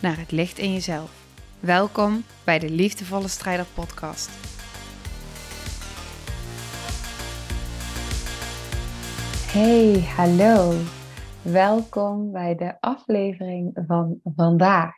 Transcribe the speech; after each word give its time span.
naar 0.00 0.18
het 0.18 0.30
licht 0.30 0.58
in 0.58 0.72
jezelf. 0.72 1.26
Welkom 1.60 2.24
bij 2.44 2.58
de 2.58 2.70
Liefdevolle 2.70 3.28
Strijder 3.28 3.66
Podcast. 3.74 4.30
Hey, 9.52 10.00
hallo. 10.16 10.72
Welkom 11.42 12.32
bij 12.32 12.54
de 12.54 12.80
aflevering 12.80 13.82
van 13.86 14.20
vandaag. 14.24 14.94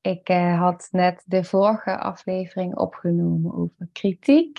Ik 0.00 0.28
eh, 0.28 0.58
had 0.58 0.88
net 0.90 1.22
de 1.26 1.44
vorige 1.44 1.98
aflevering 1.98 2.76
opgenomen 2.76 3.54
over 3.54 3.88
kritiek. 3.92 4.58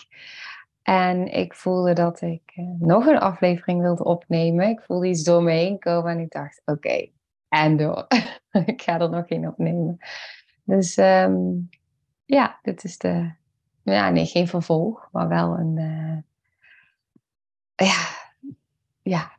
En 0.82 1.28
ik 1.28 1.54
voelde 1.54 1.94
dat 1.94 2.22
ik 2.22 2.52
eh, 2.56 2.66
nog 2.80 3.06
een 3.06 3.20
aflevering 3.20 3.82
wilde 3.82 4.04
opnemen. 4.04 4.70
Ik 4.70 4.82
voelde 4.82 5.08
iets 5.08 5.24
door 5.24 5.44
me 5.44 5.52
heen 5.52 5.80
komen 5.80 6.12
en 6.12 6.20
ik 6.20 6.32
dacht: 6.32 6.62
oké, 6.66 7.10
en 7.50 7.78
door. 7.78 8.08
ik 8.66 8.82
ga 8.82 9.00
er 9.00 9.10
nog 9.10 9.28
één 9.28 9.48
opnemen. 9.48 9.98
Dus 10.64 10.98
ehm, 10.98 11.36
ja, 12.26 12.60
dit 12.62 12.84
is 12.84 12.98
de. 12.98 13.32
Ja, 13.84 14.10
nee, 14.10 14.26
geen 14.26 14.48
vervolg, 14.48 15.10
maar 15.12 15.28
wel 15.28 15.58
een. 15.58 15.78
Uh, 15.78 16.18
ja, 17.88 18.10
ja, 19.02 19.32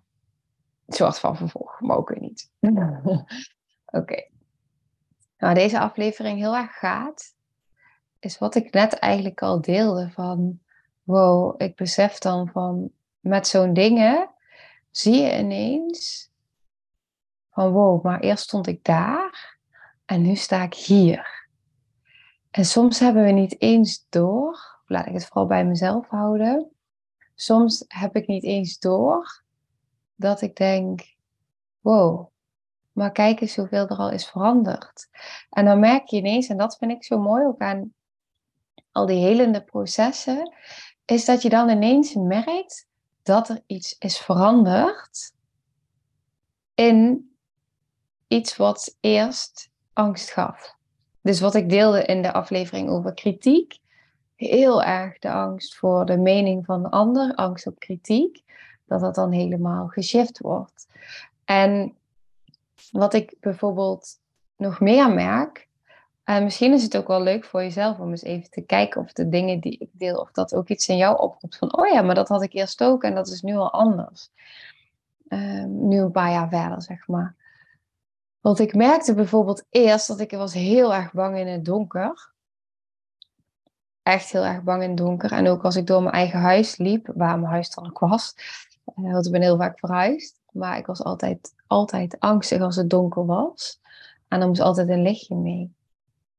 een 0.87 0.95
soort 0.95 1.19
van 1.19 1.37
vervolg, 1.37 1.81
maar 1.81 1.97
ook 1.97 2.09
weer 2.09 2.21
niet. 2.21 2.51
Oké. 3.87 4.27
Nou, 5.39 5.55
deze 5.55 5.81
aflevering 5.81 6.39
heel 6.39 6.57
erg 6.57 6.79
gaat, 6.79 7.35
is 8.19 8.39
wat 8.39 8.55
ik 8.55 8.73
net 8.73 8.93
eigenlijk 8.93 9.43
al 9.43 9.61
deelde 9.61 10.11
van, 10.11 10.61
wow, 11.03 11.63
ik 11.63 11.77
besef 11.77 12.19
dan 12.19 12.49
van, 12.49 12.91
met 13.21 13.47
zo'n 13.47 13.73
dingen 13.73 14.31
zie 14.91 15.23
je 15.23 15.39
ineens 15.39 16.32
van, 17.53 17.73
wow, 17.73 18.05
maar 18.05 18.21
eerst 18.21 18.43
stond 18.43 18.67
ik 18.67 18.85
daar 18.85 19.59
en 20.05 20.23
nu 20.23 20.35
sta 20.35 20.63
ik 20.63 20.75
hier. 20.75 21.49
En 22.51 22.65
soms 22.65 22.99
hebben 22.99 23.25
we 23.25 23.31
niet 23.31 23.61
eens 23.61 24.07
door, 24.09 24.81
laat 24.87 25.07
ik 25.07 25.13
het 25.13 25.27
vooral 25.27 25.47
bij 25.47 25.65
mezelf 25.65 26.09
houden, 26.09 26.71
soms 27.35 27.85
heb 27.89 28.17
ik 28.17 28.27
niet 28.27 28.45
eens 28.45 28.79
door 28.79 29.43
dat 30.15 30.41
ik 30.41 30.57
denk, 30.57 31.15
wow, 31.81 32.27
maar 32.93 33.13
kijk 33.13 33.41
eens 33.41 33.57
hoeveel 33.57 33.89
er 33.89 33.97
al 33.97 34.11
is 34.11 34.29
veranderd. 34.29 35.09
En 35.51 35.65
dan 35.65 35.81
merk 35.81 36.07
je 36.07 36.17
ineens, 36.17 36.49
en 36.49 36.57
dat 36.57 36.77
vind 36.77 36.91
ik 36.91 37.05
zo 37.05 37.19
mooi 37.19 37.45
ook 37.45 37.61
aan 37.61 37.95
al 38.93 39.07
die 39.07 39.25
helende 39.25 39.65
processen, 39.65 40.55
is 41.05 41.25
dat 41.25 41.43
je 41.43 41.49
dan 41.49 41.69
ineens 41.69 42.15
merkt 42.15 42.87
dat 43.23 43.49
er 43.49 43.63
iets 43.67 43.97
is 43.99 44.19
veranderd 44.19 45.33
in 46.75 47.32
iets 48.33 48.57
wat 48.57 48.97
eerst 49.01 49.71
angst 49.93 50.31
gaf. 50.31 50.77
Dus 51.21 51.41
wat 51.41 51.55
ik 51.55 51.69
deelde 51.69 52.05
in 52.05 52.23
de 52.23 52.33
aflevering 52.33 52.89
over 52.89 53.15
kritiek, 53.15 53.79
heel 54.37 54.83
erg 54.83 55.19
de 55.19 55.31
angst 55.31 55.77
voor 55.77 56.07
de 56.07 56.17
mening 56.17 56.65
van 56.65 56.83
de 56.83 56.91
ander, 56.91 57.35
angst 57.35 57.67
op 57.67 57.79
kritiek, 57.79 58.43
dat 58.87 59.01
dat 59.01 59.15
dan 59.15 59.33
helemaal 59.33 59.87
geshift 59.87 60.39
wordt. 60.39 60.87
En 61.45 61.95
wat 62.91 63.15
ik 63.15 63.35
bijvoorbeeld 63.41 64.21
nog 64.57 64.81
meer 64.81 65.13
merk, 65.13 65.69
en 66.25 66.43
misschien 66.43 66.73
is 66.73 66.83
het 66.83 66.97
ook 66.97 67.07
wel 67.07 67.23
leuk 67.23 67.45
voor 67.45 67.63
jezelf 67.63 67.99
om 67.99 68.11
eens 68.11 68.23
even 68.23 68.51
te 68.51 68.61
kijken 68.61 69.01
of 69.01 69.13
de 69.13 69.29
dingen 69.29 69.61
die 69.61 69.79
ik 69.79 69.89
deel, 69.93 70.17
of 70.17 70.33
dat 70.33 70.55
ook 70.55 70.69
iets 70.69 70.89
in 70.89 70.97
jou 70.97 71.19
oproept 71.19 71.57
van, 71.57 71.77
oh 71.77 71.87
ja, 71.87 72.03
maar 72.03 72.15
dat 72.15 72.29
had 72.29 72.43
ik 72.43 72.53
eerst 72.53 72.83
ook 72.83 73.03
en 73.03 73.15
dat 73.15 73.29
is 73.29 73.43
nu 73.43 73.55
al 73.55 73.73
anders. 73.73 74.31
Um, 75.29 75.89
nu 75.89 76.01
een 76.01 76.11
paar 76.11 76.31
jaar 76.31 76.49
verder, 76.49 76.83
zeg 76.83 77.09
maar. 77.09 77.35
Want 78.43 78.59
ik 78.59 78.75
merkte 78.75 79.15
bijvoorbeeld 79.15 79.65
eerst 79.71 80.09
dat 80.09 80.21
ik 80.21 80.31
was 80.31 80.53
heel 80.53 80.95
erg 80.95 81.13
bang 81.13 81.39
in 81.39 81.47
het 81.47 81.65
donker. 81.65 82.33
Echt 84.03 84.33
heel 84.33 84.45
erg 84.45 84.63
bang 84.63 84.83
in 84.83 84.89
het 84.89 84.99
donker. 84.99 85.33
En 85.33 85.49
ook 85.49 85.65
als 85.65 85.77
ik 85.77 85.87
door 85.87 86.03
mijn 86.03 86.15
eigen 86.15 86.41
huis 86.41 86.77
liep, 86.77 87.11
waar 87.15 87.39
mijn 87.39 87.53
huis 87.53 87.71
dan 87.71 87.87
ook 87.87 87.99
was. 87.99 88.35
Eh, 88.85 89.13
want 89.13 89.27
ik 89.27 89.33
ben 89.33 89.43
heel 89.43 89.57
vaak 89.57 89.79
verhuisd. 89.79 90.41
Maar 90.53 90.79
ik 90.79 90.87
was 90.87 91.03
altijd, 91.03 91.55
altijd 91.67 92.21
angstig 92.21 92.61
als 92.61 92.77
het 92.77 92.91
donker 92.91 93.27
was. 93.27 93.81
En 94.29 94.41
er 94.41 94.47
moest 94.47 94.61
altijd 94.61 94.89
een 94.89 95.03
lichtje 95.03 95.35
mee. 95.35 95.75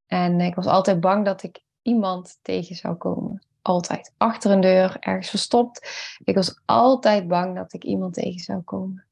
En 0.08 0.42
ik 0.42 0.56
was 0.56 0.66
altijd 0.66 1.00
bang 1.00 1.26
dat 1.26 1.44
ik 1.44 1.62
iemand 1.82 2.40
tegen 2.42 2.76
zou 2.76 2.96
komen. 2.96 3.44
Altijd. 3.62 4.14
Achter 4.18 4.52
een 4.52 4.62
deur, 4.62 4.98
ergens 5.00 5.30
verstopt. 5.30 5.90
Ik 6.24 6.36
was 6.36 6.62
altijd 6.66 7.28
bang 7.28 7.56
dat 7.56 7.74
ik 7.74 7.84
iemand 7.84 8.14
tegen 8.14 8.40
zou 8.40 8.62
komen. 8.62 9.06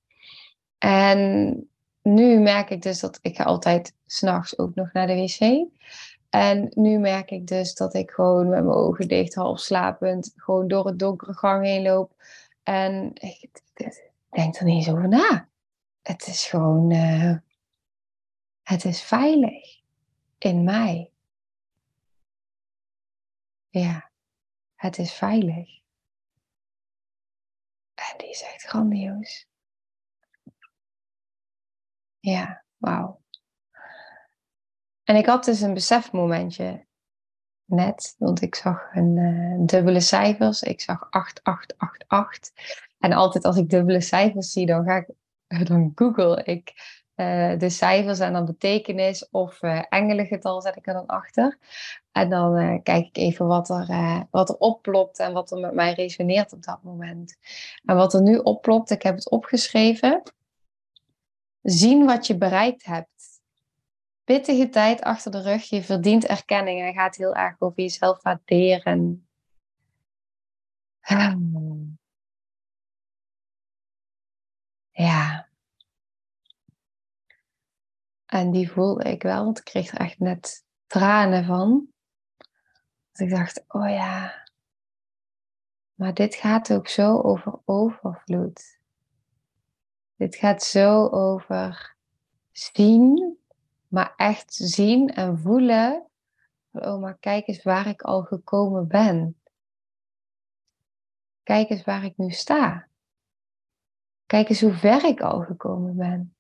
En 0.78 1.71
nu 2.02 2.40
merk 2.40 2.70
ik 2.70 2.82
dus 2.82 3.00
dat 3.00 3.20
ik 3.22 3.36
ga 3.36 3.44
altijd 3.44 3.96
s'nachts 4.06 4.58
ook 4.58 4.76
nog 4.76 4.94
naar 4.94 5.08
de 5.08 5.16
wc. 5.16 5.70
En 6.30 6.72
nu 6.74 6.98
merk 6.98 7.32
ik 7.32 7.48
dus 7.48 7.76
dat 7.76 7.94
ik 7.94 8.12
gewoon 8.12 8.50
met 8.50 8.64
mijn 8.64 8.76
ogen 8.76 9.08
dicht, 9.08 9.36
half 9.36 9.60
slapend, 9.60 10.34
gewoon 10.36 10.68
door 10.68 10.86
het 10.86 11.00
donkere 11.00 11.34
gang 11.34 11.66
heen 11.66 11.82
loop. 11.82 12.14
En 12.64 13.12
ik, 13.14 13.62
denk 14.30 14.56
er 14.56 14.64
niet 14.64 14.76
eens 14.76 14.90
over 14.90 15.08
na. 15.08 15.50
Het 16.02 16.28
is 16.28 16.46
gewoon, 16.46 16.92
uh, 16.92 17.36
het 18.64 18.86
is 18.86 19.02
veilig 19.02 19.82
in 20.38 20.64
mij. 20.64 21.12
Ja, 23.70 24.12
het 24.76 24.98
is 24.98 25.14
veilig. 25.14 25.80
En 27.94 28.18
die 28.18 28.30
is 28.30 28.42
echt 28.42 28.64
grandioos. 28.64 29.51
Ja, 32.22 32.64
wauw. 32.78 33.22
En 35.04 35.16
ik 35.16 35.26
had 35.26 35.46
dus 35.46 35.62
een 35.62 35.74
besefmomentje 35.74 36.86
net, 37.66 38.16
want 38.18 38.42
ik 38.42 38.56
zag 38.56 38.90
een 38.94 39.18
uh, 39.18 39.66
dubbele 39.66 40.00
cijfers. 40.00 40.62
Ik 40.62 40.82
zag 40.82 41.08
8888. 41.10 42.52
En 43.00 43.14
altijd 43.14 43.44
als 43.44 43.58
ik 43.58 43.70
dubbele 43.70 44.02
cijfers 44.02 44.52
zie, 44.52 44.66
dan 44.66 44.84
ga 44.84 44.96
ik, 44.96 45.08
dan 45.70 45.92
google 45.96 46.44
ik 46.44 46.74
uh, 47.16 47.58
de 47.58 47.70
cijfers 47.70 48.20
en 48.20 48.34
dan 48.34 48.46
betekenis 48.46 49.30
of 49.30 49.62
uh, 49.62 49.82
engelengetal 49.90 50.62
zet 50.62 50.76
ik 50.76 50.88
er 50.88 50.94
dan 50.94 51.08
achter. 51.08 51.58
En 52.12 52.30
dan 52.30 52.84
kijk 52.84 53.08
ik 53.08 53.18
even 53.18 53.48
wat 53.48 53.70
er, 53.70 53.88
wat 54.32 54.50
er 54.50 54.58
oplopt 54.58 55.20
en 55.20 55.34
wat 55.34 55.52
er 55.52 55.60
met 55.60 55.74
mij 55.74 55.94
resoneert 55.94 56.54
op 56.54 56.64
dat 56.64 56.84
moment. 56.84 57.38
En 57.86 57.96
wat 57.96 58.14
er 58.14 58.22
nu 58.22 58.38
oplopt, 58.38 58.90
ik 58.90 59.02
heb 59.02 59.16
het 59.16 59.30
opgeschreven 59.30 60.24
zien 61.62 62.06
wat 62.06 62.28
je 62.28 62.38
bereikt 62.38 62.86
hebt. 62.86 63.42
Pittige 64.24 64.70
tijd 64.70 65.02
achter 65.02 65.32
de 65.32 65.42
rug, 65.42 65.64
je 65.64 65.84
verdient 65.84 66.26
erkenning 66.26 66.82
en 66.82 66.94
gaat 66.94 67.16
heel 67.16 67.36
erg 67.36 67.56
over 67.60 67.82
jezelf 67.82 68.22
waarderen. 68.22 69.28
Ja. 74.92 75.50
En 78.26 78.52
die 78.52 78.72
voelde 78.72 79.04
ik 79.04 79.24
wel, 79.24 79.44
want 79.44 79.58
ik 79.58 79.64
kreeg 79.64 79.92
er 79.92 80.00
echt 80.00 80.20
net 80.20 80.66
tranen 80.88 81.46
van. 81.46 81.88
Dus 83.12 83.28
ik 83.28 83.30
dacht, 83.30 83.64
oh 83.68 83.90
ja, 83.90 84.46
maar 85.94 86.14
dit 86.14 86.36
gaat 86.36 86.74
ook 86.74 86.88
zo 86.88 87.20
over 87.22 87.60
overvloed. 87.66 88.81
Dit 90.22 90.36
gaat 90.36 90.64
zo 90.64 91.08
over 91.08 91.96
zien, 92.52 93.38
maar 93.88 94.14
echt 94.16 94.54
zien 94.54 95.10
en 95.10 95.40
voelen. 95.40 96.10
Oh, 96.72 97.02
maar 97.02 97.18
kijk 97.18 97.48
eens 97.48 97.64
waar 97.64 97.88
ik 97.88 98.02
al 98.02 98.22
gekomen 98.22 98.88
ben. 98.88 99.42
Kijk 101.44 101.70
eens 101.70 101.84
waar 101.84 102.04
ik 102.04 102.18
nu 102.18 102.30
sta. 102.30 102.88
Kijk 104.26 104.50
eens 104.50 104.62
hoe 104.62 104.74
ver 104.74 105.06
ik 105.06 105.22
al 105.22 105.42
gekomen 105.42 105.96
ben. 105.96 106.36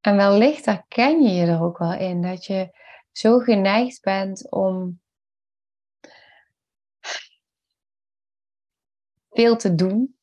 En 0.00 0.16
wellicht 0.16 0.64
herken 0.64 1.22
je 1.22 1.30
je 1.30 1.46
er 1.46 1.62
ook 1.62 1.78
wel 1.78 1.94
in 1.94 2.22
dat 2.22 2.44
je 2.44 2.78
zo 3.12 3.38
geneigd 3.38 4.02
bent 4.02 4.50
om 4.50 5.00
veel 9.30 9.56
te 9.56 9.74
doen, 9.74 10.16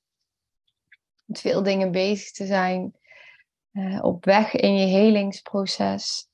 met 1.32 1.42
veel 1.42 1.64
dingen 1.64 1.92
bezig 1.92 2.32
te 2.32 2.46
zijn, 2.46 2.96
uh, 3.74 4.04
op 4.04 4.26
weg 4.26 4.56
in 4.56 4.76
je 4.76 4.86
helingsproces. 4.86 6.30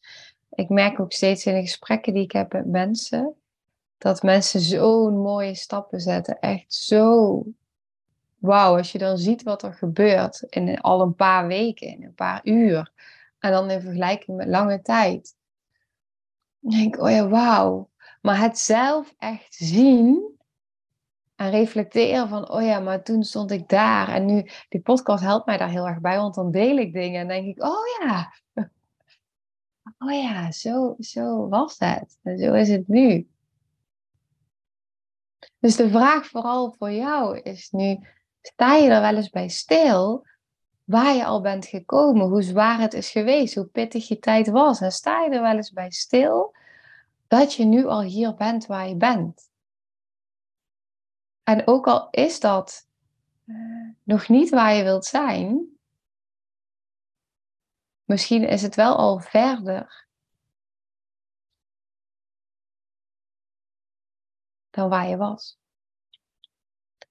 ik 0.49 0.69
merk 0.69 0.99
ook 0.99 1.11
steeds 1.11 1.45
in 1.45 1.53
de 1.53 1.61
gesprekken 1.61 2.13
die 2.13 2.23
ik 2.23 2.31
heb 2.31 2.53
met 2.53 2.65
mensen, 2.65 3.35
dat 3.97 4.23
mensen 4.23 4.59
zo'n 4.59 5.17
mooie 5.17 5.55
stappen 5.55 5.99
zetten. 5.99 6.39
Echt 6.39 6.73
zo. 6.73 7.44
Wauw, 8.38 8.77
als 8.77 8.91
je 8.91 8.97
dan 8.97 9.17
ziet 9.17 9.44
wat 9.44 9.63
er 9.63 9.73
gebeurt 9.73 10.41
in 10.49 10.81
al 10.81 11.01
een 11.01 11.15
paar 11.15 11.47
weken, 11.47 11.88
in 11.88 12.03
een 12.03 12.13
paar 12.13 12.41
uur. 12.44 12.91
En 13.39 13.51
dan 13.51 13.69
in 13.69 13.81
vergelijking 13.81 14.38
met 14.38 14.47
lange 14.47 14.81
tijd. 14.81 15.35
Dan 16.59 16.71
denk 16.71 16.95
ik, 16.95 17.01
oh 17.01 17.09
ja, 17.09 17.27
wauw. 17.27 17.89
Maar 18.21 18.39
het 18.39 18.57
zelf 18.57 19.13
echt 19.17 19.55
zien 19.55 20.37
en 21.38 21.50
reflecteren 21.50 22.30
van, 22.30 22.51
oh 22.51 22.62
ja, 22.62 22.80
maar 22.80 23.04
toen 23.04 23.24
stond 23.24 23.51
ik 23.51 23.69
daar. 23.69 24.10
En 24.10 24.25
nu, 24.25 24.50
die 24.69 24.81
podcast 24.81 25.24
helpt 25.24 25.45
mij 25.45 25.57
daar 25.57 25.69
heel 25.69 25.88
erg 25.88 26.00
bij, 26.00 26.18
want 26.18 26.36
dan 26.36 26.51
deel 26.51 26.78
ik 26.78 26.94
dingen 26.94 27.22
en 27.22 27.28
denk 27.28 27.48
ik, 27.48 27.63
oh 27.63 27.86
ja, 28.00 28.34
oh 30.06 30.12
ja, 30.24 30.51
zo, 30.51 30.95
zo 31.00 31.48
was 31.48 31.75
het. 31.78 32.18
En 32.24 32.38
zo 32.38 32.54
is 32.54 32.69
het 32.69 32.88
nu. 32.88 33.28
Dus 35.60 35.75
de 35.75 35.89
vraag 35.89 36.28
vooral 36.28 36.75
voor 36.78 36.92
jou 36.92 37.40
is 37.40 37.69
nu, 37.72 38.00
sta 38.42 38.75
je 38.75 38.90
er 38.90 39.01
wel 39.01 39.16
eens 39.16 39.30
bij 39.30 39.48
stil 39.48 40.25
waar 40.83 41.16
je 41.16 41.25
al 41.25 41.42
bent 41.42 41.66
gekomen, 41.66 42.28
hoe 42.28 42.42
zwaar 42.42 42.80
het 42.80 42.94
is 42.94 43.10
geweest, 43.10 43.56
hoe 43.56 43.66
pittig 43.66 44.07
je 44.07 44.19
tijd 44.19 44.50
was. 44.50 44.81
En 44.81 44.92
sta 44.92 45.24
je 45.24 45.30
er 45.30 45.42
wel 45.42 45.56
eens 45.56 45.72
bij 45.72 45.92
stil 45.92 46.56
dat 47.28 47.54
je 47.54 47.66
nu 47.66 47.86
al 47.86 48.01
hier 48.01 48.36
bent 48.36 48.66
waar 48.66 48.88
je 48.88 48.95
bent. 48.95 49.50
En 51.47 51.67
ook 51.67 51.88
al 51.88 52.09
is 52.09 52.39
dat 52.39 52.88
uh, 53.45 53.89
nog 54.03 54.27
niet 54.27 54.49
waar 54.49 54.73
je 54.73 54.83
wilt 54.83 55.05
zijn, 55.05 55.77
misschien 58.03 58.44
is 58.44 58.61
het 58.61 58.75
wel 58.75 58.95
al 58.95 59.19
verder 59.19 60.07
dan 64.69 64.89
waar 64.89 65.07
je 65.07 65.17
was. 65.17 65.59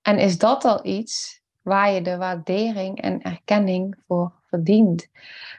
En 0.02 0.18
is 0.18 0.38
dat 0.38 0.64
al 0.64 0.86
iets 0.86 1.42
waar 1.62 1.90
je 1.90 2.02
de 2.02 2.16
waardering 2.16 3.00
en 3.00 3.22
erkenning 3.22 4.02
voor 4.06 4.42
verdient? 4.46 5.08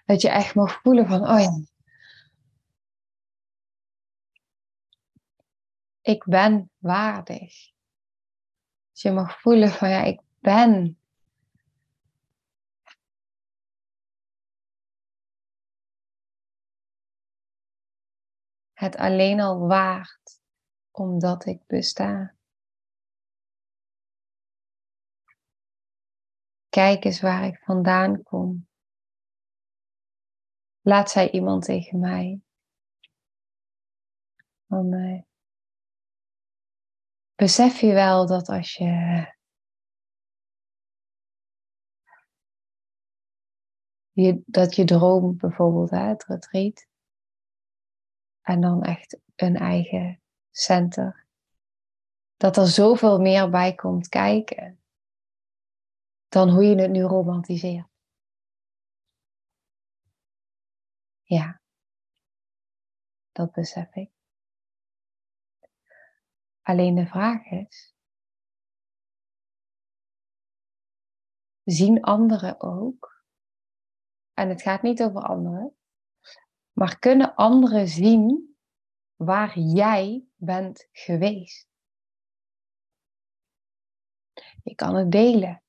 Dat 0.06 0.22
je 0.22 0.30
echt 0.30 0.56
mag 0.56 0.82
voelen 0.82 1.08
van, 1.08 1.30
oh 1.30 1.40
ja, 1.40 1.62
ik 6.02 6.24
ben 6.24 6.72
waardig. 6.78 7.76
Dus 8.98 9.06
je 9.06 9.12
mag 9.12 9.40
voelen 9.42 9.70
van, 9.70 9.90
ja, 9.90 10.04
ik 10.04 10.22
ben 10.40 11.00
het 18.74 18.96
alleen 18.96 19.40
al 19.40 19.68
waard 19.68 20.42
omdat 20.92 21.46
ik 21.46 21.66
besta. 21.66 22.36
Kijk 26.70 27.04
eens 27.04 27.22
waar 27.22 27.46
ik 27.46 27.60
vandaan 27.60 28.24
kom. 28.24 28.68
Laat 30.82 31.10
zij 31.10 31.32
iemand 31.32 31.64
tegen 31.64 32.00
mij. 32.00 32.42
Dan 34.66 34.94
uh, 34.94 35.22
besef 37.38 37.80
je 37.80 37.94
wel 37.94 38.28
dat 38.28 38.50
als 38.50 38.76
je, 38.76 38.86
je 44.12 44.42
dat 44.46 44.76
je 44.76 44.86
droom 44.86 45.38
bijvoorbeeld, 45.38 45.90
hè, 45.90 45.98
het 45.98 46.24
retreat, 46.24 46.88
en 48.42 48.62
dan 48.62 48.84
echt 48.84 49.20
een 49.36 49.56
eigen 49.56 50.22
center. 50.52 51.26
Dat 52.38 52.58
er 52.58 52.68
zoveel 52.68 53.20
meer 53.20 53.50
bij 53.50 53.76
komt 53.76 54.08
kijken 54.08 54.82
dan 56.28 56.50
hoe 56.50 56.64
je 56.64 56.76
het 56.76 56.92
nu 56.92 57.02
romantiseert. 57.02 57.88
Ja, 61.24 61.62
dat 63.32 63.52
besef 63.52 63.96
ik. 63.96 64.17
Alleen 66.68 66.96
de 66.96 67.06
vraag 67.06 67.46
is, 67.46 67.96
zien 71.64 72.02
anderen 72.02 72.62
ook, 72.62 73.26
en 74.34 74.50
het 74.50 74.62
gaat 74.62 74.82
niet 74.82 75.04
over 75.04 75.22
anderen, 75.22 75.78
maar 76.72 77.00
kunnen 77.00 77.36
anderen 77.36 77.88
zien 77.88 78.58
waar 79.16 79.60
jij 79.60 80.28
bent 80.36 80.88
geweest. 80.92 81.68
Je 84.64 84.76
kan 84.76 84.96
het 84.96 85.12
delen. 85.12 85.64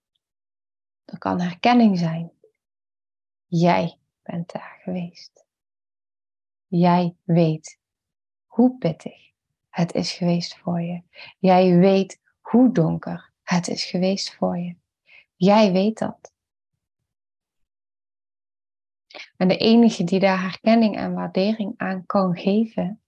Er 1.05 1.19
kan 1.19 1.41
herkenning 1.41 1.99
zijn. 1.99 2.33
Jij 3.45 4.01
bent 4.23 4.53
daar 4.53 4.81
geweest. 4.83 5.47
Jij 6.67 7.17
weet 7.25 7.81
hoe 8.47 8.79
pittig 8.79 9.28
het 9.79 9.95
is 9.95 10.13
geweest 10.13 10.57
voor 10.57 10.81
je. 10.81 11.03
Jij 11.39 11.77
weet 11.77 12.21
hoe 12.41 12.73
donker 12.73 13.33
het 13.43 13.69
is 13.69 13.85
geweest 13.85 14.35
voor 14.35 14.59
je. 14.59 14.77
Jij 15.37 15.73
weet 15.73 15.99
dat. 15.99 16.33
En 19.37 19.49
de 19.49 19.57
enige 19.57 20.05
die 20.05 20.21
daar 20.21 20.41
herkenning 20.41 20.97
en 20.97 21.15
waardering 21.15 21.75
aan 21.77 22.07
kan 22.07 22.37
geven, 22.37 23.03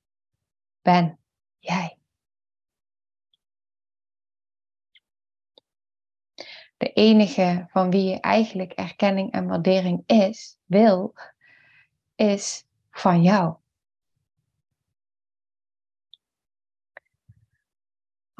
ben 0.82 1.18
jij. 1.58 1.98
De 6.76 6.92
enige 6.92 7.66
van 7.70 7.90
wie 7.90 8.04
je 8.04 8.20
eigenlijk 8.20 8.72
erkenning 8.72 9.32
en 9.32 9.46
waardering 9.46 10.02
is, 10.06 10.58
wil, 10.64 11.14
is 12.14 12.64
van 12.90 13.22
jou. 13.22 13.56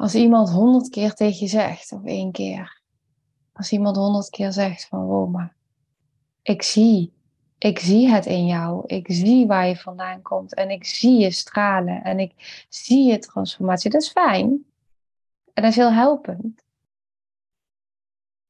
Als 0.01 0.15
iemand 0.15 0.49
honderd 0.49 0.89
keer 0.89 1.13
tegen 1.13 1.39
je 1.39 1.47
zegt, 1.47 1.91
of 1.91 2.05
één 2.05 2.31
keer, 2.31 2.81
als 3.53 3.71
iemand 3.71 3.95
honderd 3.95 4.29
keer 4.29 4.51
zegt 4.51 4.87
van 4.87 5.05
Roma, 5.05 5.53
ik 6.41 6.61
zie 6.61 7.13
ik 7.57 7.79
zie 7.79 8.09
het 8.09 8.25
in 8.25 8.45
jou. 8.45 8.83
Ik 8.85 9.05
zie 9.09 9.47
waar 9.47 9.67
je 9.67 9.75
vandaan 9.75 10.21
komt. 10.21 10.53
En 10.53 10.69
ik 10.69 10.85
zie 10.85 11.19
je 11.19 11.31
stralen. 11.31 12.03
En 12.03 12.19
ik 12.19 12.65
zie 12.69 13.11
je 13.11 13.19
transformatie. 13.19 13.91
Dat 13.91 14.01
is 14.01 14.11
fijn. 14.11 14.65
En 15.53 15.63
dat 15.63 15.71
is 15.71 15.75
heel 15.75 15.93
helpend. 15.93 16.63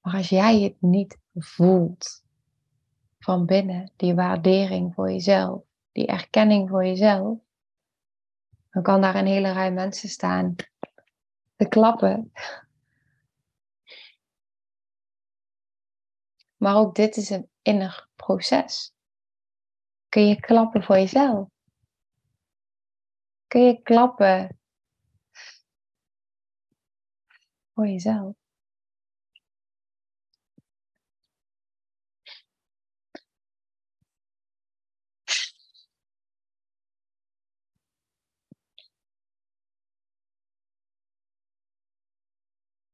Maar 0.02 0.16
als 0.16 0.30
jij 0.30 0.60
het 0.60 0.76
niet 0.80 1.18
voelt 1.36 2.24
van 3.20 3.46
binnen, 3.46 3.92
die 3.96 4.16
waardering 4.16 4.94
voor 4.94 5.12
jezelf, 5.12 5.62
die 5.92 6.08
erkenning 6.08 6.70
voor 6.70 6.86
jezelf, 6.86 7.38
dan 8.70 8.84
kan 8.84 9.02
daar 9.02 9.16
een 9.16 9.26
hele 9.26 9.52
rij 9.52 9.72
mensen 9.72 10.10
staan 10.10 10.56
te 11.62 11.68
klappen. 11.68 12.32
Maar 16.58 16.76
ook 16.76 16.96
dit 16.96 17.18
is 17.18 17.30
een 17.30 17.50
inner 17.62 18.10
proces. 18.16 18.94
Kun 20.10 20.28
je 20.28 20.40
klappen 20.40 20.84
voor 20.84 20.96
jezelf? 20.96 21.50
Kun 23.48 23.62
je 23.62 23.82
klappen 23.82 24.60
voor 27.74 27.88
jezelf? 27.88 28.41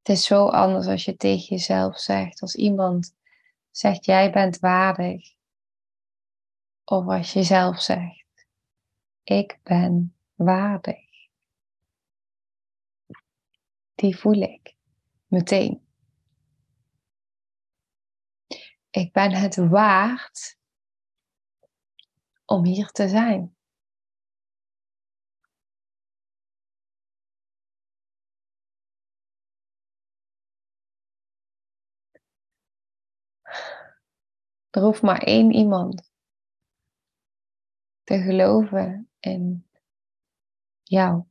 Het 0.08 0.16
is 0.16 0.26
zo 0.26 0.48
anders 0.48 0.88
als 0.88 1.06
je 1.06 1.16
tegen 1.16 1.46
jezelf 1.46 2.00
zegt, 2.00 2.42
als 2.42 2.56
iemand 2.56 3.16
zegt 3.72 4.06
jij 4.06 4.32
bent 4.32 4.60
waardig. 4.60 5.36
Of 6.84 7.08
als 7.08 7.34
je 7.34 7.44
zelf 7.44 7.82
zegt, 7.82 8.46
ik 9.24 9.60
ben 9.64 10.18
waardig. 10.36 11.30
Die 13.96 14.18
voel 14.18 14.42
ik 14.42 14.76
meteen. 15.26 15.88
Ik 18.90 19.14
ben 19.14 19.32
het 19.32 19.56
waard 19.56 20.58
om 22.46 22.66
hier 22.66 22.92
te 22.92 23.08
zijn. 23.08 23.57
Er 34.78 34.84
hoeft 34.84 35.02
maar 35.02 35.22
één 35.22 35.52
iemand 35.52 36.12
te 38.04 38.22
geloven 38.22 39.10
in 39.20 39.68
jou. 40.84 41.24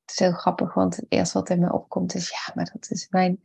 Het 0.00 0.10
is 0.10 0.18
heel 0.18 0.32
grappig, 0.32 0.74
want 0.74 0.96
het 0.96 1.06
eerste 1.08 1.38
wat 1.38 1.50
in 1.50 1.60
me 1.60 1.72
opkomt 1.72 2.14
is, 2.14 2.30
ja, 2.30 2.52
maar 2.54 2.70
dat 2.72 2.90
is 2.90 3.08
mijn, 3.08 3.42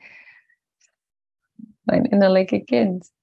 mijn 1.81 2.03
innerlijke 2.03 2.63
kind. 2.63 3.13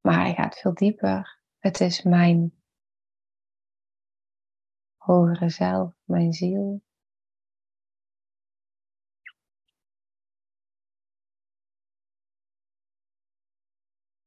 Maar 0.00 0.20
hij 0.20 0.34
gaat 0.34 0.58
veel 0.58 0.74
dieper. 0.74 1.38
Het 1.58 1.80
is 1.80 2.02
mijn 2.02 2.57
hogere 5.08 5.48
zelf, 5.50 5.92
mijn 6.04 6.32
ziel. 6.32 6.82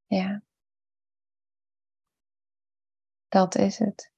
Ja. 0.06 0.44
Dat 3.28 3.56
is 3.56 3.78
het. 3.80 4.12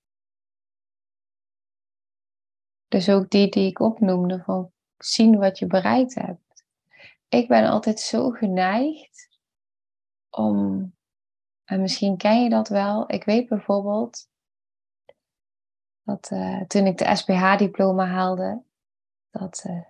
Dus 2.87 3.09
ook 3.09 3.29
die 3.29 3.49
die 3.49 3.69
ik 3.69 3.79
opnoemde 3.79 4.43
van 4.43 4.71
zien 4.97 5.37
wat 5.37 5.59
je 5.59 5.67
bereikt 5.67 6.15
hebt. 6.15 6.65
Ik 7.27 7.47
ben 7.47 7.69
altijd 7.69 7.99
zo 7.99 8.29
geneigd 8.29 9.39
om, 10.29 10.95
en 11.63 11.81
misschien 11.81 12.17
ken 12.17 12.43
je 12.43 12.49
dat 12.49 12.67
wel, 12.67 13.11
ik 13.11 13.23
weet 13.23 13.47
bijvoorbeeld 13.47 14.31
dat 16.03 16.29
uh, 16.33 16.61
toen 16.61 16.85
ik 16.85 16.97
de 16.97 17.15
SPH-diploma 17.15 18.05
haalde, 18.05 18.61
dat 19.31 19.63
uh, 19.67 19.73
een 19.73 19.85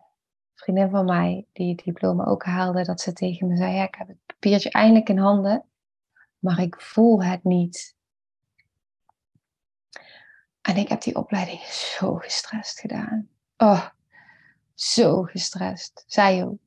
vriendin 0.54 0.90
van 0.90 1.06
mij 1.06 1.48
die 1.54 1.70
het 1.76 1.84
diploma 1.86 2.26
ook 2.26 2.44
haalde, 2.44 2.84
dat 2.84 3.02
ze 3.02 3.14
tegen 3.14 3.48
me 3.48 3.58
zei, 3.58 3.74
ja, 3.74 3.84
ik 3.84 3.96
heb 3.96 4.08
het 4.08 4.26
papiertje 4.26 4.72
eindelijk 4.72 5.10
in 5.10 5.18
handen, 5.18 5.66
maar 6.40 6.60
ik 6.60 6.82
voel 6.82 7.24
het 7.24 7.44
niet. 7.44 7.96
En 10.62 10.78
ik 10.78 10.88
heb 10.88 11.02
die 11.02 11.16
opleiding 11.16 11.60
zo 12.00 12.16
gestrest 12.16 12.80
gedaan. 12.80 13.30
Oh, 13.58 13.88
zo 14.74 15.24
gestrest. 15.24 16.04
Zij 16.08 16.44
ook. 16.44 16.60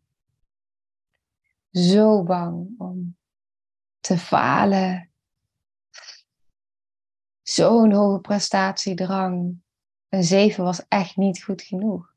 Zo 1.71 2.23
bang 2.23 2.75
om 2.79 3.17
te 4.01 4.19
falen. 4.19 5.11
Zo'n 7.57 7.93
hoge 7.93 8.21
prestatiedrang. 8.21 9.63
Een 10.09 10.25
zeven 10.25 10.65
was 10.65 10.89
echt 10.89 11.17
niet 11.17 11.43
goed 11.43 11.63
genoeg. 11.63 12.15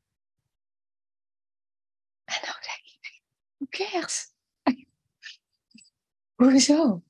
En 2.24 2.40
nou 2.42 2.56
denk 2.60 2.84
ik, 3.00 3.22
hoe 3.56 3.68
cares? 3.68 4.34
Hoezo? 6.42 7.02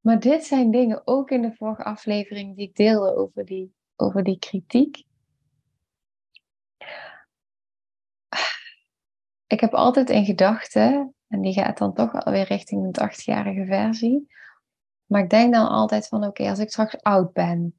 Maar 0.00 0.20
dit 0.20 0.44
zijn 0.44 0.70
dingen, 0.70 1.06
ook 1.06 1.30
in 1.30 1.42
de 1.42 1.54
vorige 1.54 1.84
aflevering 1.84 2.56
die 2.56 2.68
ik 2.68 2.74
deelde 2.74 3.16
over 3.16 3.44
die, 3.44 3.74
over 3.96 4.24
die 4.24 4.38
kritiek. 4.38 5.04
Ik 9.46 9.60
heb 9.60 9.74
altijd 9.74 10.10
in 10.10 10.24
gedachten, 10.24 11.14
en 11.28 11.40
die 11.40 11.52
gaat 11.52 11.78
dan 11.78 11.94
toch 11.94 12.12
alweer 12.12 12.46
richting 12.46 12.94
de 12.94 13.00
achtjarige 13.00 13.64
versie. 13.64 14.38
Maar 15.10 15.22
ik 15.22 15.30
denk 15.30 15.54
dan 15.54 15.68
altijd 15.68 16.08
van, 16.08 16.24
oké, 16.24 16.48
als 16.48 16.58
ik 16.58 16.70
straks 16.70 17.02
oud 17.02 17.32
ben. 17.32 17.74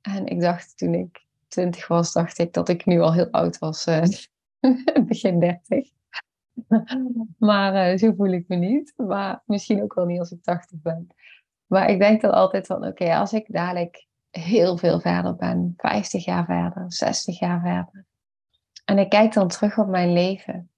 En 0.00 0.26
ik 0.26 0.40
dacht 0.40 0.76
toen 0.78 0.94
ik 0.94 1.26
twintig 1.48 1.88
was, 1.88 2.12
dacht 2.12 2.38
ik 2.38 2.52
dat 2.52 2.68
ik 2.68 2.84
nu 2.86 3.00
al 3.00 3.12
heel 3.12 3.30
oud 3.30 3.58
was. 3.58 3.86
Uh, 3.86 4.04
begin 5.06 5.40
dertig. 5.40 5.88
maar 7.38 7.92
uh, 7.92 7.98
zo 7.98 8.12
voel 8.16 8.32
ik 8.32 8.48
me 8.48 8.56
niet. 8.56 8.92
Maar 8.96 9.42
misschien 9.46 9.82
ook 9.82 9.94
wel 9.94 10.04
niet 10.04 10.18
als 10.18 10.30
ik 10.30 10.42
80 10.42 10.80
ben. 10.82 11.06
Maar 11.66 11.90
ik 11.90 11.98
denk 11.98 12.20
dan 12.20 12.32
altijd 12.32 12.66
van, 12.66 12.86
oké, 12.86 13.14
als 13.14 13.32
ik 13.32 13.44
dadelijk 13.48 14.06
heel 14.30 14.76
veel 14.76 15.00
verder 15.00 15.36
ben, 15.36 15.74
50 15.76 16.24
jaar 16.24 16.44
verder, 16.44 16.84
60 16.92 17.38
jaar 17.38 17.60
verder. 17.60 18.06
En 18.84 18.98
ik 18.98 19.08
kijk 19.08 19.32
dan 19.32 19.48
terug 19.48 19.78
op 19.78 19.88
mijn 19.88 20.12
leven. 20.12 20.70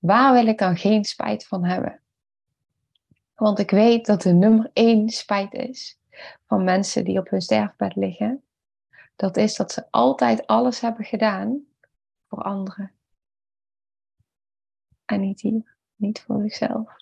Waar 0.00 0.32
wil 0.32 0.46
ik 0.46 0.58
dan 0.58 0.76
geen 0.76 1.04
spijt 1.04 1.46
van 1.46 1.64
hebben? 1.64 2.01
Want 3.34 3.58
ik 3.58 3.70
weet 3.70 4.06
dat 4.06 4.22
de 4.22 4.32
nummer 4.32 4.70
één 4.72 5.08
spijt 5.08 5.52
is 5.52 5.98
van 6.46 6.64
mensen 6.64 7.04
die 7.04 7.18
op 7.18 7.28
hun 7.28 7.40
sterfbed 7.40 7.96
liggen. 7.96 8.42
Dat 9.16 9.36
is 9.36 9.56
dat 9.56 9.72
ze 9.72 9.90
altijd 9.90 10.46
alles 10.46 10.80
hebben 10.80 11.04
gedaan 11.04 11.66
voor 12.28 12.42
anderen. 12.42 12.92
En 15.04 15.20
niet 15.20 15.40
hier, 15.40 15.76
niet 15.96 16.20
voor 16.20 16.40
zichzelf. 16.40 17.01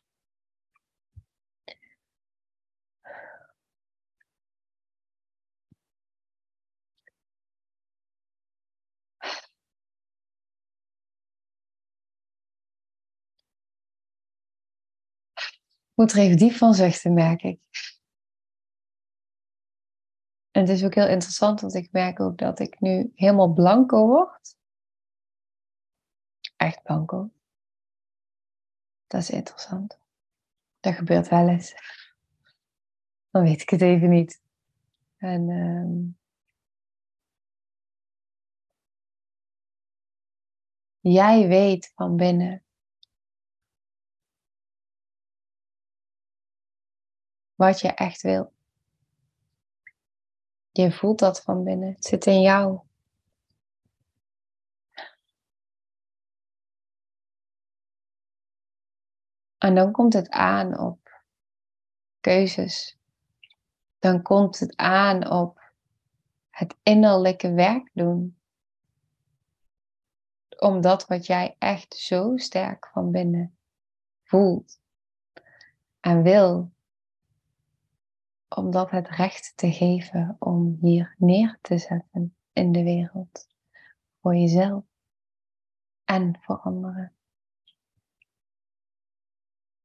Moet 16.00 16.12
er 16.12 16.18
even 16.18 16.36
diep 16.36 16.52
van 16.52 16.74
zuchten, 16.74 17.12
merk 17.12 17.42
ik. 17.42 17.60
En 20.50 20.60
het 20.60 20.68
is 20.68 20.84
ook 20.84 20.94
heel 20.94 21.08
interessant, 21.08 21.60
want 21.60 21.74
ik 21.74 21.92
merk 21.92 22.20
ook 22.20 22.38
dat 22.38 22.58
ik 22.58 22.80
nu 22.80 23.12
helemaal 23.14 23.52
blanco 23.52 24.06
word. 24.06 24.56
Echt 26.56 26.82
blanco. 26.82 27.30
Dat 29.06 29.20
is 29.20 29.30
interessant. 29.30 29.98
Dat 30.80 30.94
gebeurt 30.94 31.28
wel 31.28 31.48
eens. 31.48 31.74
Dan 33.30 33.42
weet 33.42 33.62
ik 33.62 33.70
het 33.70 33.82
even 33.82 34.10
niet. 34.10 34.42
En 35.16 35.48
um, 35.48 36.18
jij 41.00 41.48
weet 41.48 41.92
van 41.94 42.16
binnen 42.16 42.64
wat 47.60 47.80
je 47.80 47.88
echt 47.88 48.22
wil. 48.22 48.52
Je 50.70 50.92
voelt 50.92 51.18
dat 51.18 51.42
van 51.42 51.64
binnen. 51.64 51.92
Het 51.92 52.04
zit 52.04 52.26
in 52.26 52.40
jou. 52.40 52.80
En 59.58 59.74
dan 59.74 59.92
komt 59.92 60.12
het 60.12 60.30
aan 60.30 60.78
op 60.78 61.22
keuzes. 62.20 62.98
Dan 63.98 64.22
komt 64.22 64.58
het 64.58 64.76
aan 64.76 65.30
op 65.30 65.72
het 66.50 66.76
innerlijke 66.82 67.52
werk 67.52 67.90
doen. 67.92 68.38
Om 70.58 70.80
dat 70.80 71.06
wat 71.06 71.26
jij 71.26 71.56
echt 71.58 71.94
zo 71.94 72.36
sterk 72.36 72.86
van 72.86 73.10
binnen 73.10 73.58
voelt 74.22 74.80
en 76.00 76.22
wil, 76.22 76.72
om 78.56 78.70
dat 78.70 78.90
het 78.90 79.08
recht 79.08 79.52
te 79.56 79.72
geven 79.72 80.36
om 80.38 80.78
hier 80.80 81.14
neer 81.18 81.58
te 81.60 81.78
zetten 81.78 82.36
in 82.52 82.72
de 82.72 82.82
wereld. 82.82 83.48
Voor 84.20 84.36
jezelf 84.36 84.84
en 86.04 86.38
voor 86.40 86.56
anderen. 86.56 87.12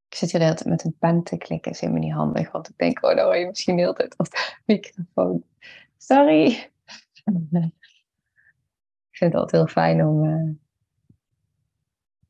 Ik 0.08 0.16
zit 0.22 0.32
hier 0.32 0.40
de 0.40 0.46
hele 0.46 0.58
tijd 0.58 0.70
met 0.70 0.84
een 0.84 0.98
pen 0.98 1.24
te 1.24 1.38
klikken, 1.38 1.72
is 1.72 1.80
helemaal 1.80 2.02
niet 2.02 2.14
handig, 2.14 2.52
want 2.52 2.70
ik 2.70 2.78
denk, 2.78 3.04
oh, 3.04 3.16
dan 3.16 3.26
hoor 3.26 3.38
je 3.38 3.46
misschien 3.46 3.76
de 3.76 3.82
hele 3.82 3.94
tijd 3.94 4.18
op 4.18 4.26
de 4.26 4.58
microfoon. 4.66 5.44
Sorry. 5.98 6.46
ik 9.12 9.18
vind 9.18 9.34
het 9.34 9.42
altijd 9.42 9.52
heel 9.52 9.68
fijn 9.68 10.06
om 10.06 10.24
uh, 10.24 10.54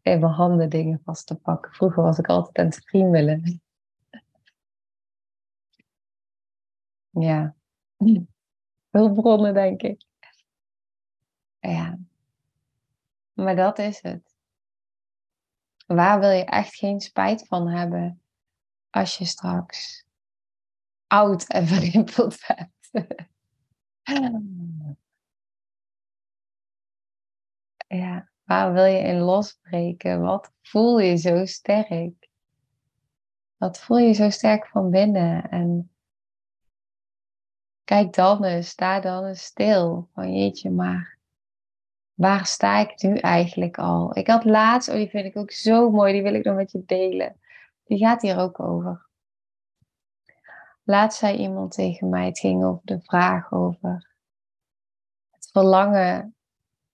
in 0.01 0.19
mijn 0.19 0.33
handen 0.33 0.69
dingen 0.69 1.01
vast 1.03 1.27
te 1.27 1.35
pakken. 1.35 1.73
Vroeger 1.73 2.03
was 2.03 2.17
ik 2.17 2.27
altijd 2.27 2.57
aan 2.57 2.65
het 2.65 2.85
friemelen. 2.85 3.61
Ja. 7.19 7.55
Hulpbronnen, 8.89 9.53
denk 9.53 9.81
ik. 9.81 10.05
Ja. 11.59 11.97
Maar 13.33 13.55
dat 13.55 13.79
is 13.79 14.01
het. 14.01 14.35
Waar 15.85 16.19
wil 16.19 16.29
je 16.29 16.45
echt 16.45 16.75
geen 16.75 16.99
spijt 16.99 17.47
van 17.47 17.67
hebben 17.67 18.21
als 18.89 19.17
je 19.17 19.25
straks 19.25 20.05
oud 21.07 21.47
en 21.47 21.67
verrimpeld 21.73 22.37
bent? 22.47 22.71
ja, 27.87 28.29
waar 28.43 28.73
wil 28.73 28.85
je 28.85 28.99
in 28.99 29.19
losbreken? 29.19 30.21
Wat 30.21 30.51
voel 30.61 30.99
je 30.99 31.15
zo 31.15 31.45
sterk? 31.45 32.29
Wat 33.57 33.79
voel 33.79 33.97
je 33.97 34.13
zo 34.13 34.29
sterk 34.29 34.67
van 34.67 34.89
binnen? 34.89 35.49
En 35.49 35.94
Kijk 37.85 38.13
dan 38.13 38.43
eens, 38.43 38.69
sta 38.69 38.99
dan 38.99 39.25
eens 39.25 39.43
stil. 39.43 40.09
Van 40.13 40.33
jeetje, 40.33 40.69
maar 40.71 41.17
waar 42.13 42.45
sta 42.45 42.79
ik 42.79 43.01
nu 43.01 43.17
eigenlijk 43.17 43.77
al? 43.77 44.17
Ik 44.17 44.27
had 44.27 44.45
laatst, 44.45 44.89
oh 44.89 44.95
die 44.95 45.09
vind 45.09 45.25
ik 45.25 45.37
ook 45.37 45.51
zo 45.51 45.91
mooi, 45.91 46.13
die 46.13 46.23
wil 46.23 46.33
ik 46.33 46.43
nog 46.43 46.55
met 46.55 46.71
je 46.71 46.83
delen. 46.85 47.39
Die 47.83 47.97
gaat 47.97 48.21
hier 48.21 48.37
ook 48.37 48.59
over. 48.59 49.05
Laatst 50.83 51.19
zei 51.19 51.37
iemand 51.37 51.71
tegen 51.71 52.09
mij, 52.09 52.25
het 52.25 52.39
ging 52.39 52.63
over 52.63 52.81
de 52.85 53.01
vraag 53.01 53.51
over 53.51 54.13
het 55.29 55.49
verlangen 55.51 56.35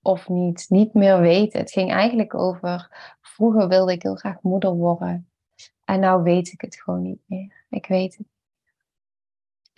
of 0.02 0.30
niet, 0.30 0.66
niet 0.70 0.94
meer 0.94 1.20
weten. 1.20 1.60
Het 1.60 1.72
ging 1.72 1.92
eigenlijk 1.92 2.34
over, 2.34 2.90
vroeger 3.22 3.68
wilde 3.68 3.92
ik 3.92 4.02
heel 4.02 4.16
graag 4.16 4.42
moeder 4.42 4.74
worden. 4.74 5.30
En 5.86 6.00
nou 6.00 6.24
weet 6.24 6.52
ik 6.52 6.62
het 6.62 6.76
gewoon 6.76 7.02
niet 7.02 7.22
meer. 7.26 7.66
Ik 7.70 7.86
weet 7.86 8.18
het. 8.18 8.28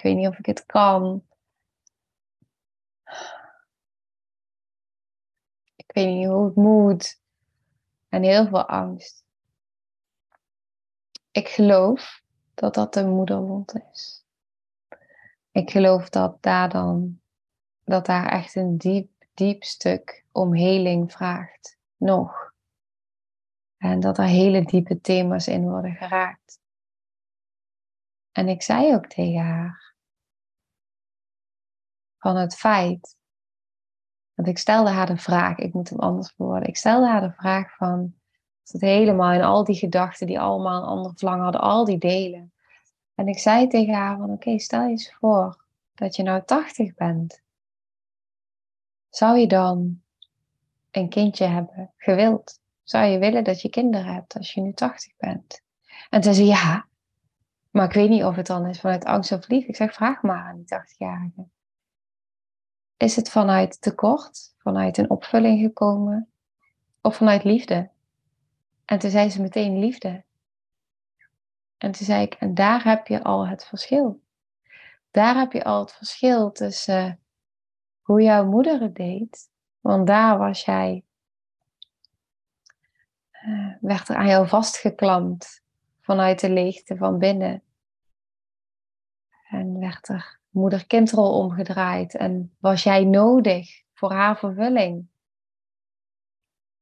Ik 0.03 0.09
weet 0.09 0.17
niet 0.17 0.27
of 0.27 0.37
ik 0.37 0.45
het 0.45 0.65
kan. 0.65 1.23
Ik 5.75 5.91
weet 5.93 6.07
niet 6.07 6.27
hoe 6.27 6.45
het 6.45 6.55
moet. 6.55 7.21
En 8.09 8.23
heel 8.23 8.47
veel 8.47 8.67
angst. 8.67 9.25
Ik 11.31 11.47
geloof 11.47 12.21
dat 12.53 12.73
dat 12.73 12.93
de 12.93 13.05
moederwond 13.05 13.73
is. 13.91 14.25
Ik 15.51 15.71
geloof 15.71 16.09
dat 16.09 16.41
daar 16.41 16.69
dan, 16.69 17.21
dat 17.83 18.05
daar 18.05 18.25
echt 18.25 18.55
een 18.55 18.77
diep, 18.77 19.11
diep 19.33 19.63
stuk 19.63 20.25
om 20.31 20.55
heling 20.55 21.11
vraagt. 21.11 21.77
Nog. 21.97 22.53
En 23.77 23.99
dat 23.99 24.17
er 24.17 24.25
hele 24.25 24.65
diepe 24.65 25.01
thema's 25.01 25.47
in 25.47 25.69
worden 25.69 25.95
geraakt. 25.95 26.59
En 28.31 28.47
ik 28.47 28.61
zei 28.61 28.93
ook 28.93 29.05
tegen 29.07 29.41
haar 29.41 29.92
van 32.23 32.35
het 32.35 32.55
feit, 32.55 33.17
want 34.33 34.47
ik 34.47 34.57
stelde 34.57 34.89
haar 34.89 35.05
de 35.05 35.17
vraag, 35.17 35.57
ik 35.57 35.73
moet 35.73 35.89
hem 35.89 35.99
anders 35.99 36.33
verwoorden. 36.35 36.67
Ik 36.67 36.77
stelde 36.77 37.07
haar 37.07 37.21
de 37.21 37.31
vraag 37.31 37.75
van, 37.75 38.13
het 38.63 38.81
helemaal 38.81 39.31
in 39.31 39.41
al 39.41 39.63
die 39.63 39.75
gedachten 39.75 40.27
die 40.27 40.39
allemaal 40.39 40.81
een 40.81 40.87
ander 40.87 41.11
verlangen 41.15 41.43
hadden, 41.43 41.61
al 41.61 41.85
die 41.85 41.97
delen. 41.97 42.53
En 43.15 43.27
ik 43.27 43.39
zei 43.39 43.67
tegen 43.67 43.93
haar 43.93 44.17
van, 44.17 44.31
oké, 44.31 44.59
stel 44.59 44.83
je 44.83 44.89
eens 44.89 45.13
voor 45.13 45.65
dat 45.93 46.15
je 46.15 46.23
nou 46.23 46.43
80 46.45 46.93
bent. 46.93 47.41
Zou 49.09 49.37
je 49.37 49.47
dan 49.47 50.01
een 50.91 51.09
kindje 51.09 51.45
hebben 51.45 51.93
gewild? 51.97 52.59
Zou 52.83 53.05
je 53.05 53.19
willen 53.19 53.43
dat 53.43 53.61
je 53.61 53.69
kinderen 53.69 54.13
hebt 54.13 54.37
als 54.37 54.53
je 54.53 54.61
nu 54.61 54.73
80 54.73 55.13
bent? 55.17 55.61
En 56.09 56.21
toen 56.21 56.33
zei 56.33 56.47
ja, 56.47 56.87
maar 57.69 57.85
ik 57.85 57.93
weet 57.93 58.09
niet 58.09 58.23
of 58.23 58.35
het 58.35 58.47
dan 58.47 58.67
is 58.67 58.79
vanuit 58.79 59.05
angst 59.05 59.31
of 59.31 59.47
liefde. 59.47 59.67
Ik 59.67 59.75
zeg, 59.75 59.93
vraag 59.93 60.21
maar 60.21 60.43
aan 60.43 60.55
die 60.55 60.79
80-jarige. 60.79 61.51
Is 63.03 63.15
het 63.15 63.29
vanuit 63.29 63.81
tekort, 63.81 64.53
vanuit 64.57 64.97
een 64.97 65.09
opvulling 65.09 65.59
gekomen 65.59 66.29
of 67.01 67.15
vanuit 67.15 67.43
liefde? 67.43 67.89
En 68.85 68.99
toen 68.99 69.09
zei 69.09 69.29
ze 69.29 69.41
meteen 69.41 69.79
liefde. 69.79 70.23
En 71.77 71.91
toen 71.91 72.05
zei 72.05 72.21
ik, 72.21 72.33
en 72.33 72.53
daar 72.53 72.83
heb 72.83 73.07
je 73.07 73.23
al 73.23 73.47
het 73.47 73.65
verschil. 73.65 74.21
Daar 75.11 75.35
heb 75.35 75.51
je 75.51 75.63
al 75.63 75.79
het 75.79 75.93
verschil 75.93 76.51
tussen 76.51 77.19
hoe 78.01 78.21
jouw 78.21 78.45
moeder 78.45 78.81
het 78.81 78.95
deed. 78.95 79.49
Want 79.79 80.07
daar 80.07 80.37
was 80.37 80.65
jij 80.65 81.03
uh, 83.45 83.75
werd 83.81 84.09
er 84.09 84.15
aan 84.15 84.27
jou 84.27 84.47
vastgeklampt 84.47 85.63
vanuit 86.01 86.39
de 86.39 86.49
leegte 86.49 86.97
van 86.97 87.17
binnen. 87.19 87.63
En 89.49 89.79
werd 89.79 90.07
er 90.07 90.41
moeder-kindrol 90.53 91.39
omgedraaid 91.39 92.15
en 92.15 92.55
was 92.59 92.83
jij 92.83 93.03
nodig 93.03 93.83
voor 93.93 94.11
haar 94.11 94.37
vervulling. 94.37 95.07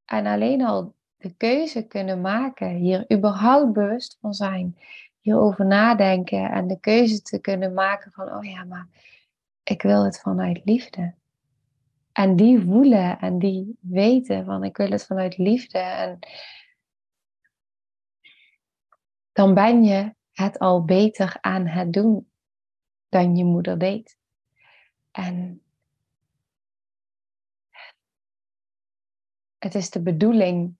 En 0.05 0.25
alleen 0.25 0.65
al 0.65 0.95
de 1.17 1.35
keuze 1.35 1.87
kunnen 1.87 2.21
maken, 2.21 2.69
hier 2.69 3.13
überhaupt 3.13 3.73
bewust 3.73 4.17
van 4.21 4.33
zijn, 4.33 4.77
hierover 5.19 5.65
nadenken 5.65 6.51
en 6.51 6.67
de 6.67 6.79
keuze 6.79 7.21
te 7.21 7.39
kunnen 7.39 7.73
maken 7.73 8.11
van, 8.11 8.33
oh 8.35 8.43
ja, 8.43 8.63
maar 8.63 8.87
ik 9.63 9.81
wil 9.81 10.03
het 10.03 10.19
vanuit 10.19 10.61
liefde. 10.63 11.13
En 12.11 12.35
die 12.35 12.59
voelen 12.59 13.19
en 13.19 13.39
die 13.39 13.77
weten 13.79 14.45
van 14.45 14.63
ik 14.63 14.77
wil 14.77 14.89
het 14.89 15.05
vanuit 15.05 15.37
liefde. 15.37 15.79
En 15.79 16.19
dan 19.31 19.53
ben 19.53 19.83
je 19.83 20.13
het 20.31 20.59
al 20.59 20.85
beter 20.85 21.37
aan 21.41 21.67
het 21.67 21.93
doen 21.93 22.30
dan 23.11 23.35
je 23.35 23.43
moeder 23.45 23.77
deed. 23.77 24.17
En 25.11 25.63
het 29.57 29.75
is 29.75 29.89
de 29.89 30.01
bedoeling 30.01 30.77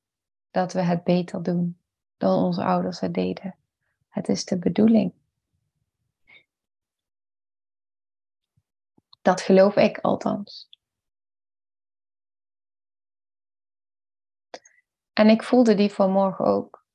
dat 0.51 0.73
we 0.73 0.81
het 0.81 1.03
beter 1.03 1.43
doen 1.43 1.79
dan 2.17 2.43
onze 2.43 2.63
ouders 2.63 2.99
het 2.99 3.13
deden. 3.13 3.55
Het 4.09 4.27
is 4.27 4.45
de 4.45 4.57
bedoeling. 4.57 5.13
Dat 9.21 9.41
geloof 9.41 9.75
ik 9.75 9.97
althans. 9.97 10.69
En 15.13 15.29
ik 15.29 15.43
voelde 15.43 15.75
die 15.75 15.91
vanmorgen 15.91 16.45
ook. 16.45 16.85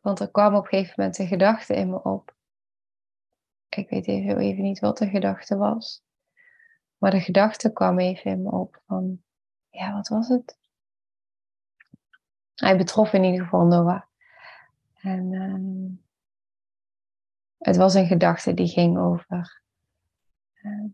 Want 0.00 0.20
er 0.20 0.30
kwam 0.30 0.54
op 0.54 0.62
een 0.62 0.68
gegeven 0.68 0.94
moment 0.96 1.18
een 1.18 1.26
gedachte 1.26 1.74
in 1.74 1.90
me 1.90 2.02
op. 2.02 2.38
Ik 3.76 3.88
weet 3.88 4.06
even, 4.06 4.62
niet 4.62 4.80
wat 4.80 4.98
de 4.98 5.08
gedachte 5.08 5.56
was. 5.56 6.02
Maar 6.96 7.10
de 7.10 7.20
gedachte 7.20 7.72
kwam 7.72 7.98
even 7.98 8.30
in 8.30 8.42
me 8.42 8.50
op 8.50 8.82
van, 8.86 9.22
ja, 9.68 9.92
wat 9.92 10.08
was 10.08 10.28
het? 10.28 10.58
Hij 12.54 12.76
betrof 12.76 13.12
in 13.12 13.24
ieder 13.24 13.44
geval 13.44 13.66
Noah. 13.66 14.02
En 14.94 15.32
uh, 15.32 15.92
het 17.58 17.76
was 17.76 17.94
een 17.94 18.06
gedachte 18.06 18.54
die 18.54 18.68
ging 18.68 18.98
over, 18.98 19.62
uh, 20.62 20.84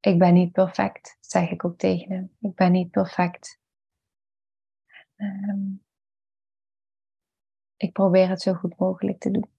ik 0.00 0.18
ben 0.18 0.34
niet 0.34 0.52
perfect, 0.52 1.16
zeg 1.20 1.50
ik 1.50 1.64
ook 1.64 1.78
tegen 1.78 2.12
hem. 2.12 2.36
Ik 2.40 2.54
ben 2.54 2.72
niet 2.72 2.90
perfect. 2.90 3.58
Um, 5.16 5.82
ik 7.76 7.92
probeer 7.92 8.28
het 8.28 8.42
zo 8.42 8.54
goed 8.54 8.78
mogelijk 8.78 9.20
te 9.20 9.30
doen. 9.30 9.50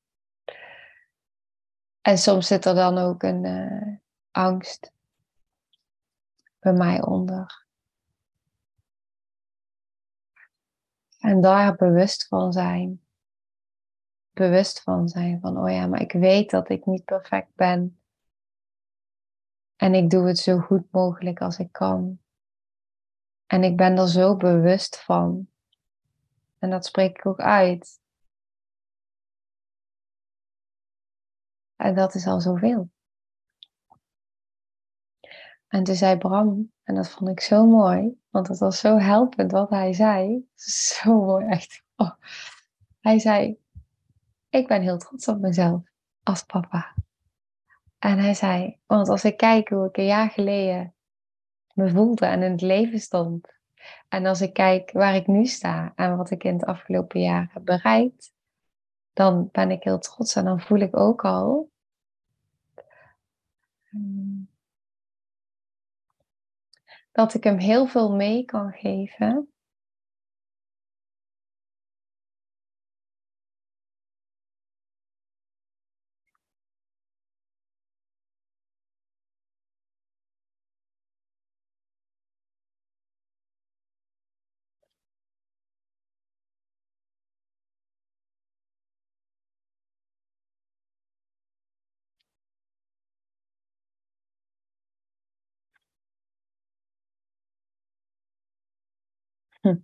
En 2.02 2.18
soms 2.18 2.48
zit 2.48 2.66
er 2.66 2.76
dan 2.76 2.98
ook 2.98 3.24
een 3.24 3.44
uh, 3.44 3.96
angst 4.32 4.92
bij 6.60 6.74
mij 6.74 7.04
onder. 7.04 7.66
En 11.20 11.42
daar 11.42 11.76
bewust 11.76 12.28
van 12.28 12.52
zijn. 12.52 13.02
Bewust 14.32 14.82
van 14.82 15.10
zijn 15.10 15.40
van, 15.40 15.58
oh 15.58 15.72
ja, 15.72 15.88
maar 15.88 16.02
ik 16.02 16.12
weet 16.12 16.50
dat 16.50 16.70
ik 16.70 16.86
niet 16.86 17.06
perfect 17.06 17.56
ben. 17.56 18.00
En 19.76 19.94
ik 19.94 20.10
doe 20.10 20.28
het 20.28 20.38
zo 20.38 20.60
goed 20.60 20.92
mogelijk 20.92 21.42
als 21.42 21.60
ik 21.60 21.72
kan. 21.72 22.20
En 23.46 23.64
ik 23.64 23.78
ben 23.78 23.98
er 23.98 24.08
zo 24.08 24.36
bewust 24.36 25.04
van. 25.04 25.50
En 26.58 26.70
dat 26.70 26.86
spreek 26.86 27.18
ik 27.18 27.26
ook 27.26 27.40
uit. 27.40 28.01
En 31.82 31.96
dat 31.96 32.16
is 32.16 32.28
al 32.28 32.42
zoveel. 32.42 32.90
En 35.68 35.84
toen 35.84 35.96
zei 35.96 36.18
Bram, 36.18 36.72
en 36.84 36.96
dat 36.96 37.10
vond 37.10 37.30
ik 37.30 37.40
zo 37.40 37.66
mooi, 37.66 38.20
want 38.30 38.48
het 38.48 38.60
was 38.60 38.80
zo 38.80 38.98
helpend 38.98 39.52
wat 39.52 39.70
hij 39.70 39.94
zei. 39.94 40.46
Zo 40.56 41.26
mooi, 41.26 41.46
echt. 41.46 41.84
Oh. 41.96 42.12
Hij 43.00 43.20
zei, 43.20 43.58
ik 44.50 44.68
ben 44.68 44.82
heel 44.82 44.98
trots 44.98 45.28
op 45.28 45.40
mezelf 45.40 45.82
als 46.24 46.44
papa. 46.44 46.96
En 48.00 48.20
hij 48.20 48.34
zei, 48.34 48.80
want 48.86 49.10
als 49.10 49.24
ik 49.24 49.38
kijk 49.38 49.70
hoe 49.70 49.88
ik 49.88 49.98
een 49.98 50.06
jaar 50.06 50.30
geleden 50.30 50.94
me 51.74 51.90
voelde 51.90 52.26
en 52.26 52.44
in 52.44 52.52
het 52.52 52.62
leven 52.62 53.00
stond. 53.00 53.48
En 54.10 54.26
als 54.26 54.42
ik 54.42 54.54
kijk 54.54 54.92
waar 54.92 55.16
ik 55.16 55.28
nu 55.28 55.46
sta 55.46 55.92
en 55.96 56.18
wat 56.18 56.32
ik 56.32 56.44
in 56.44 56.54
het 56.54 56.66
afgelopen 56.66 57.22
jaar 57.22 57.50
heb 57.54 57.66
bereikt, 57.66 58.34
dan 59.14 59.50
ben 59.52 59.72
ik 59.72 59.84
heel 59.84 60.00
trots 60.00 60.36
en 60.36 60.46
dan 60.46 60.62
voel 60.62 60.80
ik 60.80 60.98
ook 60.98 61.26
al. 61.26 61.71
Dat 67.12 67.34
ik 67.34 67.44
hem 67.44 67.58
heel 67.58 67.88
veel 67.88 68.16
mee 68.16 68.46
kan 68.46 68.72
geven. 68.72 69.51
Hm. 99.64 99.82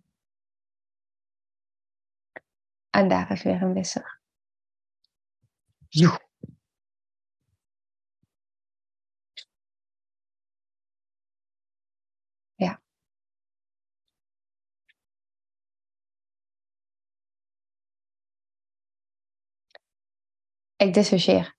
En 2.89 3.07
daar 3.09 3.31
is 3.31 3.43
weer 3.43 3.61
een 3.61 3.73
wisser. 3.73 4.19
Joe. 5.91 6.17
Ja. 12.59 12.79
Ik 20.77 20.93
dissocieer. 20.93 21.55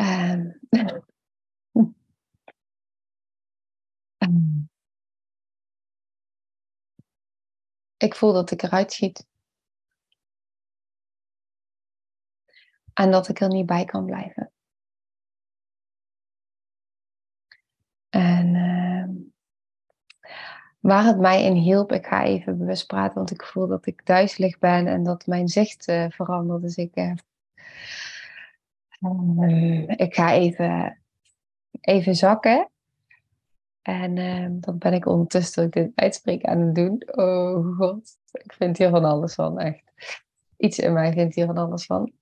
Um, 0.00 0.60
ik 8.04 8.14
voel 8.14 8.32
dat 8.32 8.50
ik 8.50 8.62
eruit 8.62 8.92
schiet. 8.92 9.26
En 12.94 13.10
dat 13.10 13.28
ik 13.28 13.40
er 13.40 13.48
niet 13.48 13.66
bij 13.66 13.84
kan 13.84 14.04
blijven. 14.04 14.52
En 18.08 18.54
uh, 18.54 19.08
waar 20.80 21.04
het 21.04 21.18
mij 21.18 21.44
in 21.44 21.54
hielp, 21.54 21.92
ik 21.92 22.06
ga 22.06 22.24
even 22.24 22.58
bewust 22.58 22.86
praten, 22.86 23.14
want 23.14 23.30
ik 23.30 23.42
voel 23.44 23.66
dat 23.66 23.86
ik 23.86 24.06
duizelig 24.06 24.58
ben 24.58 24.86
en 24.86 25.04
dat 25.04 25.26
mijn 25.26 25.48
zicht 25.48 25.88
uh, 25.88 26.06
verandert. 26.10 26.62
Dus 26.62 26.76
ik, 26.76 26.96
uh, 26.96 27.12
ik 29.96 30.14
ga 30.14 30.32
even, 30.32 31.02
even 31.80 32.14
zakken. 32.14 32.68
En 33.84 34.16
uh, 34.16 34.46
dat 34.50 34.78
ben 34.78 34.92
ik 34.92 35.06
ondertussen 35.06 35.54
dat 35.62 35.64
ik 35.64 35.82
dit 35.82 35.92
uitspreek 35.94 36.44
aan 36.44 36.60
het 36.60 36.74
doen. 36.74 37.02
Oh 37.06 37.76
god, 37.76 38.16
ik 38.32 38.52
vind 38.52 38.78
hier 38.78 38.90
van 38.90 39.04
alles 39.04 39.34
van, 39.34 39.58
echt. 39.58 39.82
Iets 40.56 40.78
in 40.78 40.92
mij 40.92 41.12
vindt 41.12 41.34
hier 41.34 41.46
van 41.46 41.58
alles 41.58 41.86
van. 41.86 42.12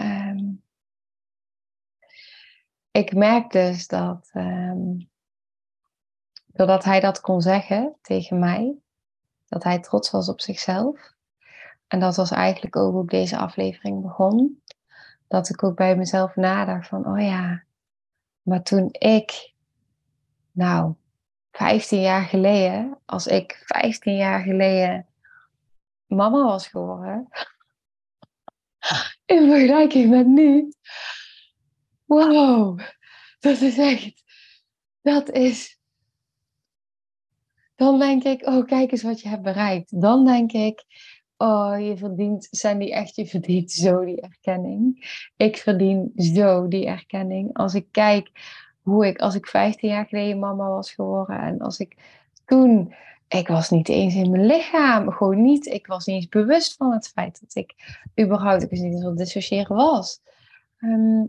Um, 0.00 0.62
ik 2.90 3.14
merk 3.14 3.50
dus 3.50 3.86
dat, 3.86 4.30
um, 4.34 5.08
doordat 6.46 6.84
hij 6.84 7.00
dat 7.00 7.20
kon 7.20 7.40
zeggen 7.40 7.96
tegen 8.02 8.38
mij, 8.38 8.74
dat 9.46 9.62
hij 9.62 9.80
trots 9.80 10.10
was 10.10 10.28
op 10.28 10.40
zichzelf. 10.40 11.14
En 11.86 12.00
dat 12.00 12.16
was 12.16 12.30
eigenlijk 12.30 12.76
ook 12.76 12.92
hoe 12.92 13.06
deze 13.06 13.38
aflevering 13.38 14.02
begon. 14.02 14.62
Dat 15.28 15.48
ik 15.48 15.62
ook 15.62 15.76
bij 15.76 15.96
mezelf 15.96 16.36
nadacht 16.36 16.88
van, 16.88 17.06
oh 17.06 17.20
ja, 17.20 17.62
maar 18.42 18.62
toen 18.62 18.88
ik 18.90 19.58
nou, 20.52 20.94
15 21.50 22.00
jaar 22.00 22.24
geleden, 22.24 22.98
als 23.04 23.26
ik 23.26 23.62
15 23.64 24.16
jaar 24.16 24.42
geleden 24.42 25.06
mama 26.06 26.44
was 26.44 26.68
geworden, 26.68 27.28
in 29.24 29.50
vergelijking 29.50 30.10
met 30.10 30.26
nu, 30.26 30.72
wow, 32.04 32.80
dat 33.40 33.60
is 33.60 33.78
echt, 33.78 34.22
dat 35.02 35.30
is, 35.30 35.80
dan 37.80 37.98
denk 37.98 38.24
ik, 38.24 38.46
oh 38.46 38.66
kijk 38.66 38.92
eens 38.92 39.02
wat 39.02 39.20
je 39.20 39.28
hebt 39.28 39.42
bereikt. 39.42 40.00
Dan 40.00 40.24
denk 40.24 40.52
ik, 40.52 40.84
oh 41.36 41.74
je 41.78 41.96
verdient, 41.96 42.48
Sandy 42.50 42.90
echt, 42.90 43.16
je 43.16 43.26
verdient 43.26 43.72
zo 43.72 44.04
die 44.04 44.20
erkenning. 44.20 45.08
Ik 45.36 45.56
verdien 45.56 46.12
zo 46.14 46.68
die 46.68 46.86
erkenning. 46.86 47.56
Als 47.56 47.74
ik 47.74 47.86
kijk 47.90 48.30
hoe 48.90 49.06
ik, 49.06 49.18
als 49.18 49.34
ik 49.34 49.46
15 49.46 49.88
jaar 49.88 50.06
geleden 50.06 50.38
mama 50.38 50.68
was 50.68 50.92
geworden 50.92 51.40
en 51.40 51.58
als 51.58 51.78
ik 51.78 51.96
toen, 52.44 52.94
ik 53.28 53.48
was 53.48 53.70
niet 53.70 53.88
eens 53.88 54.14
in 54.14 54.30
mijn 54.30 54.46
lichaam, 54.46 55.10
gewoon 55.10 55.42
niet, 55.42 55.66
ik 55.66 55.86
was 55.86 56.06
niet 56.06 56.16
eens 56.16 56.28
bewust 56.28 56.76
van 56.76 56.92
het 56.92 57.08
feit 57.08 57.40
dat 57.40 57.54
ik 57.54 57.74
überhaupt, 58.20 58.62
ik 58.62 58.70
wist 58.70 58.82
niet 58.82 58.92
eens 58.92 59.04
wat 59.04 59.16
dissociëren 59.16 59.76
was. 59.76 60.20
Ehm, 60.78 61.24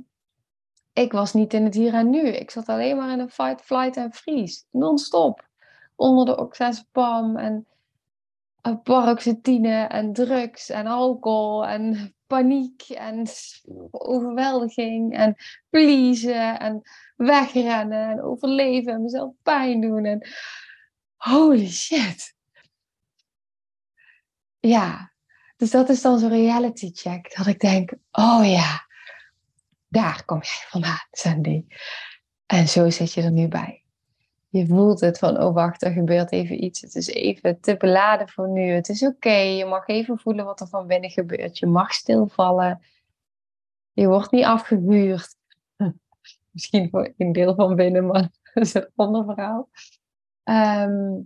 ik 0.94 1.12
was 1.12 1.34
niet 1.34 1.54
in 1.54 1.64
het 1.64 1.74
hier 1.74 1.94
en 1.94 2.10
nu. 2.10 2.28
Ik 2.28 2.52
zat 2.52 2.68
alleen 2.68 2.98
maar 2.98 3.12
in 3.12 3.20
een 3.20 3.30
fight, 3.30 3.62
flight 3.62 3.98
en 3.98 4.14
freeze, 4.14 4.64
non-stop. 4.72 5.50
Onder 5.96 6.26
de 6.26 6.38
oxazepam 6.38 7.38
en 7.38 7.68
paroxetine 8.84 9.84
en 9.84 10.14
drugs 10.14 10.70
en 10.70 10.88
alcohol 10.88 11.66
en 11.66 12.14
paniek 12.32 12.82
en 12.90 13.28
overweldiging 13.92 15.14
en 15.16 15.36
pleasen 15.70 16.60
en 16.60 16.82
wegrennen 17.16 18.10
en 18.10 18.22
overleven 18.22 18.94
en 18.94 19.02
mezelf 19.02 19.34
pijn 19.44 19.82
doen. 19.82 20.06
En 20.06 20.28
holy 21.16 21.70
shit. 21.70 22.36
Ja, 24.60 25.14
dus 25.58 25.72
dat 25.72 25.90
is 25.90 26.02
dan 26.02 26.20
zo'n 26.20 26.30
reality 26.30 26.90
check. 26.94 27.36
Dat 27.36 27.48
ik 27.48 27.60
denk, 27.60 27.94
oh 28.12 28.42
ja, 28.44 28.88
daar 29.88 30.26
kom 30.26 30.42
jij 30.42 30.66
vandaan, 30.68 31.08
Sandy. 31.12 31.66
En 32.46 32.68
zo 32.68 32.90
zit 32.90 33.14
je 33.14 33.22
er 33.22 33.32
nu 33.32 33.48
bij. 33.48 33.81
Je 34.52 34.68
voelt 34.68 35.00
het 35.00 35.18
van, 35.18 35.42
oh 35.42 35.54
wacht, 35.54 35.84
er 35.84 35.92
gebeurt 35.92 36.32
even 36.32 36.64
iets. 36.64 36.82
Het 36.82 36.96
is 36.96 37.08
even 37.08 37.60
te 37.60 37.78
beladen 37.78 38.30
voor 38.30 38.50
nu. 38.50 38.62
Het 38.62 38.90
is 38.90 39.04
oké. 39.04 39.30
Je 39.30 39.66
mag 39.66 39.88
even 39.88 40.20
voelen 40.20 40.46
wat 40.46 40.60
er 40.60 40.68
van 40.68 40.88
binnen 40.88 41.10
gebeurt. 41.10 41.58
Je 41.58 41.66
mag 41.66 41.94
stilvallen. 41.94 42.82
Je 43.92 44.08
wordt 44.08 44.32
niet 44.32 44.44
afgevuurd. 44.44 45.36
Misschien 46.52 46.90
voor 46.90 47.14
een 47.18 47.32
deel 47.32 47.56
van 47.56 47.76
binnen, 47.76 48.06
maar 48.06 48.22
dat 48.54 48.64
is 48.64 48.74
een 48.74 48.90
ander 48.96 49.26
verhaal. 49.26 49.70
Ehm, 50.44 51.20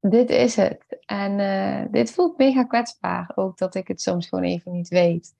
dit 0.00 0.30
is 0.30 0.56
het. 0.56 0.98
En 1.06 1.38
uh, 1.38 1.92
dit 1.92 2.12
voelt 2.12 2.38
mega 2.38 2.64
kwetsbaar. 2.64 3.32
Ook 3.34 3.58
dat 3.58 3.74
ik 3.74 3.88
het 3.88 4.00
soms 4.00 4.28
gewoon 4.28 4.44
even 4.44 4.72
niet 4.72 4.88
weet. 4.88 5.34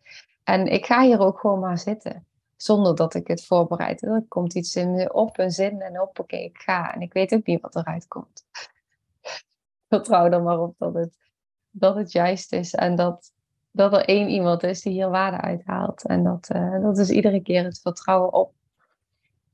En 0.44 0.66
ik 0.66 0.86
ga 0.86 1.02
hier 1.02 1.18
ook 1.18 1.38
gewoon 1.38 1.60
maar 1.60 1.78
zitten. 1.78 2.26
Zonder 2.64 2.94
dat 2.94 3.14
ik 3.14 3.26
het 3.26 3.46
voorbereid. 3.46 4.02
Er 4.02 4.24
komt 4.28 4.54
iets 4.54 4.76
in 4.76 4.90
me 4.90 5.12
op, 5.12 5.38
een 5.38 5.50
zin 5.50 5.80
en 5.80 6.00
op, 6.00 6.18
oké, 6.18 6.36
ik 6.36 6.58
ga. 6.58 6.94
En 6.94 7.00
ik 7.00 7.12
weet 7.12 7.34
ook 7.34 7.46
niet 7.46 7.60
wat 7.60 7.76
eruit 7.76 8.08
komt. 8.08 8.46
Vertrouw 9.88 10.30
er 10.30 10.42
maar 10.42 10.60
op 10.60 10.74
dat 10.78 10.94
het, 10.94 11.16
dat 11.70 11.96
het 11.96 12.12
juist 12.12 12.52
is. 12.52 12.74
En 12.74 12.96
dat, 12.96 13.32
dat 13.70 13.92
er 13.92 14.04
één 14.04 14.28
iemand 14.28 14.62
is 14.62 14.82
die 14.82 14.92
hier 14.92 15.10
waarde 15.10 15.40
uithaalt. 15.40 16.06
En 16.06 16.22
dat, 16.22 16.48
uh, 16.54 16.82
dat 16.82 16.98
is 16.98 17.10
iedere 17.10 17.42
keer 17.42 17.64
het 17.64 17.80
vertrouwen 17.80 18.32
op 18.32 18.54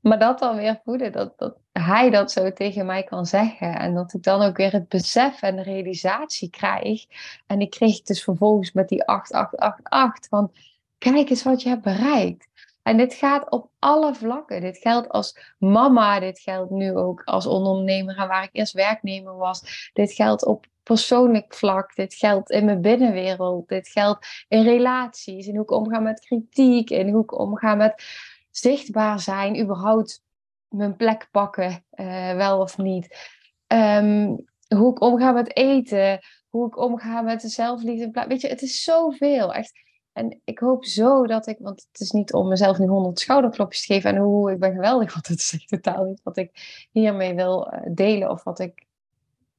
maar 0.01 0.19
dat 0.19 0.39
dan 0.39 0.55
weer 0.55 0.81
voeden, 0.83 1.11
dat, 1.11 1.37
dat 1.37 1.57
hij 1.71 2.09
dat 2.09 2.31
zo 2.31 2.53
tegen 2.53 2.85
mij 2.85 3.03
kan 3.03 3.25
zeggen. 3.25 3.79
En 3.79 3.93
dat 3.93 4.13
ik 4.13 4.23
dan 4.23 4.41
ook 4.41 4.57
weer 4.57 4.71
het 4.71 4.87
besef 4.87 5.41
en 5.41 5.55
de 5.55 5.61
realisatie 5.61 6.49
krijg. 6.49 7.05
En 7.47 7.61
ik 7.61 7.69
kreeg 7.69 8.01
dus 8.01 8.23
vervolgens 8.23 8.71
met 8.71 8.89
die 8.89 9.05
8888 9.05 10.29
van 10.29 10.51
kijk 10.97 11.29
eens 11.29 11.43
wat 11.43 11.61
je 11.61 11.69
hebt 11.69 11.81
bereikt. 11.81 12.47
En 12.83 12.97
dit 12.97 13.13
gaat 13.13 13.51
op 13.51 13.69
alle 13.79 14.15
vlakken. 14.15 14.61
Dit 14.61 14.77
geldt 14.77 15.09
als 15.09 15.55
mama, 15.57 16.19
dit 16.19 16.39
geldt 16.39 16.71
nu 16.71 16.95
ook 16.95 17.21
als 17.23 17.45
ondernemer 17.45 18.17
en 18.17 18.27
waar 18.27 18.43
ik 18.43 18.49
eerst 18.51 18.73
werknemer 18.73 19.37
was. 19.37 19.89
Dit 19.93 20.13
geldt 20.13 20.45
op 20.45 20.65
persoonlijk 20.83 21.53
vlak, 21.53 21.95
dit 21.95 22.13
geldt 22.13 22.49
in 22.49 22.65
mijn 22.65 22.81
binnenwereld, 22.81 23.67
dit 23.67 23.87
geldt 23.87 24.45
in 24.47 24.63
relaties, 24.63 25.47
in 25.47 25.53
hoe 25.53 25.63
ik 25.63 25.71
omga 25.71 25.99
met 25.99 26.19
kritiek, 26.19 26.89
in 26.89 27.09
hoe 27.09 27.23
ik 27.23 27.39
omga 27.39 27.75
met 27.75 28.03
zichtbaar 28.49 29.19
zijn, 29.19 29.59
überhaupt 29.59 30.23
mijn 30.67 30.95
plek 30.95 31.27
pakken, 31.31 31.85
uh, 31.95 32.35
wel 32.35 32.59
of 32.59 32.77
niet. 32.77 33.31
Um, 33.67 34.45
hoe 34.67 34.91
ik 34.91 35.01
omga 35.01 35.31
met 35.31 35.55
eten, 35.55 36.19
hoe 36.49 36.67
ik 36.67 36.77
omga 36.77 37.21
met 37.21 37.41
de 37.41 37.47
zelfliefde. 37.47 38.25
Weet 38.27 38.41
je, 38.41 38.47
het 38.47 38.61
is 38.61 38.83
zoveel. 38.83 39.53
Echt. 39.53 39.71
En 40.13 40.41
ik 40.43 40.59
hoop 40.59 40.85
zo 40.85 41.27
dat 41.27 41.47
ik, 41.47 41.57
want 41.59 41.87
het 41.91 42.01
is 42.01 42.11
niet 42.11 42.33
om 42.33 42.47
mezelf 42.47 42.77
nu 42.77 42.87
honderd 42.87 43.19
schouderklopjes 43.19 43.85
te 43.85 43.93
geven 43.93 44.15
en 44.15 44.21
hoe 44.21 44.51
ik 44.51 44.59
ben 44.59 44.73
geweldig, 44.73 45.13
want 45.13 45.27
het 45.27 45.39
is 45.39 45.53
echt 45.53 45.67
totaal 45.67 46.03
niet 46.03 46.21
wat 46.23 46.37
ik 46.37 46.51
hiermee 46.91 47.33
wil 47.33 47.69
eh, 47.69 47.81
delen 47.93 48.29
of 48.29 48.43
wat 48.43 48.59
ik, 48.59 48.85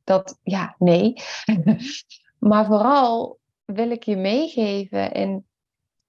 dat, 0.05 0.39
ja, 0.43 0.75
nee. 0.79 1.15
maar 2.39 2.67
vooral 2.67 3.39
wil 3.65 3.91
ik 3.91 4.03
je 4.03 4.17
meegeven 4.17 5.13
in 5.13 5.47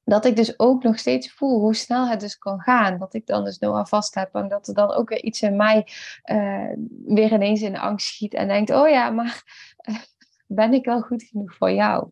dat 0.03 0.25
ik 0.25 0.35
dus 0.35 0.59
ook 0.59 0.83
nog 0.83 0.99
steeds 0.99 1.31
voel 1.31 1.59
hoe 1.59 1.75
snel 1.75 2.07
het 2.07 2.19
dus 2.19 2.37
kan 2.37 2.59
gaan. 2.59 2.99
Dat 2.99 3.13
ik 3.13 3.25
dan 3.25 3.43
dus 3.43 3.59
Noah 3.59 3.85
vast 3.85 4.15
heb 4.15 4.35
en 4.35 4.47
dat 4.47 4.67
er 4.67 4.73
dan 4.73 4.91
ook 4.91 5.09
weer 5.09 5.23
iets 5.23 5.41
in 5.41 5.55
mij 5.55 5.87
uh, 6.25 6.73
weer 7.05 7.31
ineens 7.31 7.61
in 7.61 7.77
angst 7.77 8.07
schiet 8.07 8.33
en 8.33 8.47
denkt, 8.47 8.69
oh 8.69 8.89
ja, 8.89 9.09
maar 9.09 9.43
ben 10.47 10.73
ik 10.73 10.85
wel 10.85 11.01
goed 11.01 11.23
genoeg 11.23 11.55
voor 11.55 11.71
jou? 11.71 12.09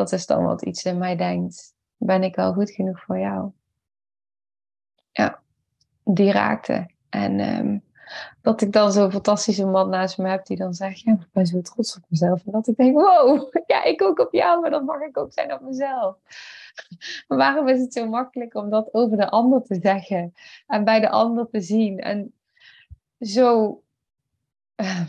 Dat 0.00 0.12
is 0.12 0.26
dan 0.26 0.44
wat 0.44 0.62
iets 0.62 0.84
in 0.84 0.98
mij 0.98 1.16
denkt. 1.16 1.74
Ben 1.96 2.22
ik 2.22 2.34
wel 2.34 2.52
goed 2.52 2.70
genoeg 2.70 3.00
voor 3.00 3.18
jou? 3.18 3.50
Ja, 5.12 5.40
die 6.04 6.32
raakte. 6.32 6.90
En 7.08 7.40
um, 7.40 7.82
dat 8.42 8.60
ik 8.60 8.72
dan 8.72 8.92
zo'n 8.92 9.10
fantastische 9.10 9.66
man 9.66 9.88
naast 9.88 10.18
me 10.18 10.28
heb 10.28 10.46
die 10.46 10.56
dan 10.56 10.74
zegt, 10.74 11.00
ja, 11.00 11.12
ik 11.12 11.32
ben 11.32 11.46
zo 11.46 11.60
trots 11.60 11.96
op 11.96 12.02
mezelf. 12.08 12.46
En 12.46 12.52
dat 12.52 12.66
ik 12.66 12.76
denk, 12.76 12.94
wow, 12.94 13.52
ja, 13.66 13.84
ik 13.84 14.02
ook 14.02 14.18
op 14.18 14.32
jou, 14.32 14.60
maar 14.60 14.70
dan 14.70 14.84
mag 14.84 15.00
ik 15.00 15.18
ook 15.18 15.32
zijn 15.32 15.52
op 15.52 15.60
mezelf. 15.60 16.16
waarom 17.26 17.68
is 17.68 17.80
het 17.80 17.92
zo 17.92 18.08
makkelijk 18.08 18.54
om 18.54 18.70
dat 18.70 18.94
over 18.94 19.16
de 19.16 19.30
ander 19.30 19.62
te 19.62 19.78
zeggen 19.82 20.34
en 20.66 20.84
bij 20.84 21.00
de 21.00 21.10
ander 21.10 21.48
te 21.50 21.60
zien? 21.60 21.98
En 21.98 22.32
zo 23.20 23.82
uh, 24.76 25.00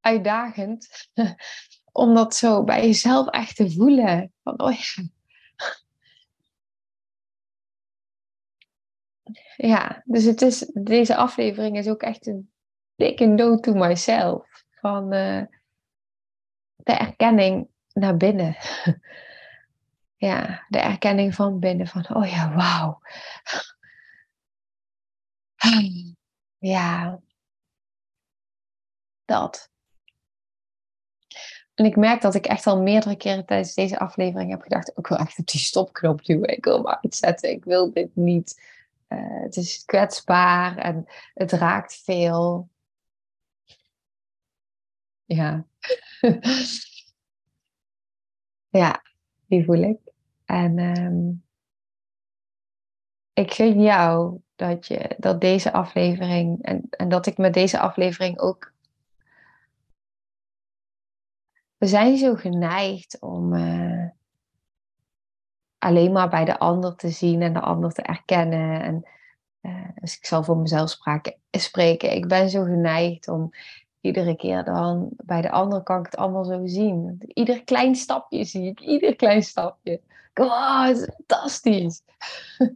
uitdagend 0.00 0.88
om 1.96 2.14
dat 2.14 2.34
zo 2.34 2.64
bij 2.64 2.86
jezelf 2.86 3.28
echt 3.28 3.56
te 3.56 3.70
voelen. 3.70 4.32
Van, 4.42 4.60
oh 4.60 4.72
ja. 4.72 5.02
Ja, 9.56 10.02
dus 10.04 10.24
het 10.24 10.42
is, 10.42 10.70
deze 10.74 11.16
aflevering 11.16 11.76
is 11.78 11.88
ook 11.88 12.02
echt 12.02 12.26
een 12.26 12.50
dikke 12.94 13.26
note 13.26 13.60
to 13.60 13.78
myself. 13.78 14.64
Van 14.70 15.14
uh, 15.14 15.42
de 16.76 16.92
erkenning 16.92 17.68
naar 17.92 18.16
binnen. 18.16 18.56
ja, 20.28 20.64
de 20.68 20.78
erkenning 20.78 21.34
van 21.34 21.58
binnen. 21.58 21.86
Van, 21.86 22.14
oh 22.14 22.28
ja, 22.28 22.54
wauw. 22.54 23.00
ja, 26.58 27.20
dat. 29.24 29.70
En 31.76 31.84
ik 31.84 31.96
merk 31.96 32.20
dat 32.20 32.34
ik 32.34 32.46
echt 32.46 32.66
al 32.66 32.82
meerdere 32.82 33.16
keren 33.16 33.46
tijdens 33.46 33.74
deze 33.74 33.98
aflevering 33.98 34.50
heb 34.50 34.62
gedacht: 34.62 34.92
ik 34.94 35.06
wil 35.06 35.18
echt 35.18 35.38
op 35.38 35.46
die 35.46 35.60
stopknop 35.60 36.24
duwen. 36.24 36.56
Ik 36.56 36.64
wil 36.64 36.82
me 36.82 37.00
uitzetten. 37.00 37.50
Ik 37.50 37.64
wil 37.64 37.92
dit 37.92 38.16
niet. 38.16 38.60
Uh, 39.08 39.42
het 39.42 39.56
is 39.56 39.84
kwetsbaar 39.84 40.76
en 40.76 41.06
het 41.34 41.52
raakt 41.52 42.00
veel. 42.04 42.68
Ja. 45.24 45.66
ja, 48.80 49.02
die 49.46 49.64
voel 49.64 49.82
ik. 49.82 49.98
En 50.44 50.78
um, 50.78 51.44
ik 53.32 53.52
gun 53.52 53.82
jou 53.82 54.40
dat, 54.54 54.86
je, 54.86 55.14
dat 55.18 55.40
deze 55.40 55.72
aflevering 55.72 56.62
en, 56.62 56.86
en 56.90 57.08
dat 57.08 57.26
ik 57.26 57.38
met 57.38 57.54
deze 57.54 57.78
aflevering 57.78 58.38
ook 58.38 58.72
we 61.78 61.86
zijn 61.86 62.16
zo 62.16 62.34
geneigd 62.34 63.20
om 63.20 63.52
uh, 63.52 64.08
alleen 65.78 66.12
maar 66.12 66.28
bij 66.28 66.44
de 66.44 66.58
ander 66.58 66.96
te 66.96 67.08
zien 67.08 67.42
en 67.42 67.52
de 67.52 67.60
ander 67.60 67.92
te 67.92 68.02
erkennen. 68.02 68.82
En 68.82 69.08
uh, 69.62 69.88
dus 69.94 70.16
ik 70.16 70.26
zal 70.26 70.44
voor 70.44 70.56
mezelf 70.56 70.96
spreken. 71.50 72.12
Ik 72.12 72.28
ben 72.28 72.50
zo 72.50 72.62
geneigd 72.62 73.28
om 73.28 73.50
iedere 74.00 74.36
keer 74.36 74.64
dan 74.64 75.10
bij 75.16 75.40
de 75.40 75.50
ander 75.50 75.82
kan 75.82 75.98
ik 75.98 76.04
het 76.04 76.16
allemaal 76.16 76.44
zo 76.44 76.66
zien. 76.66 77.22
Ieder 77.26 77.64
klein 77.64 77.94
stapje 77.94 78.44
zie 78.44 78.66
ik, 78.66 78.80
ieder 78.80 79.16
klein 79.16 79.42
stapje. 79.42 80.00
Wow, 80.34 80.86
het 80.86 80.96
is 80.96 81.08
fantastisch. 81.14 82.02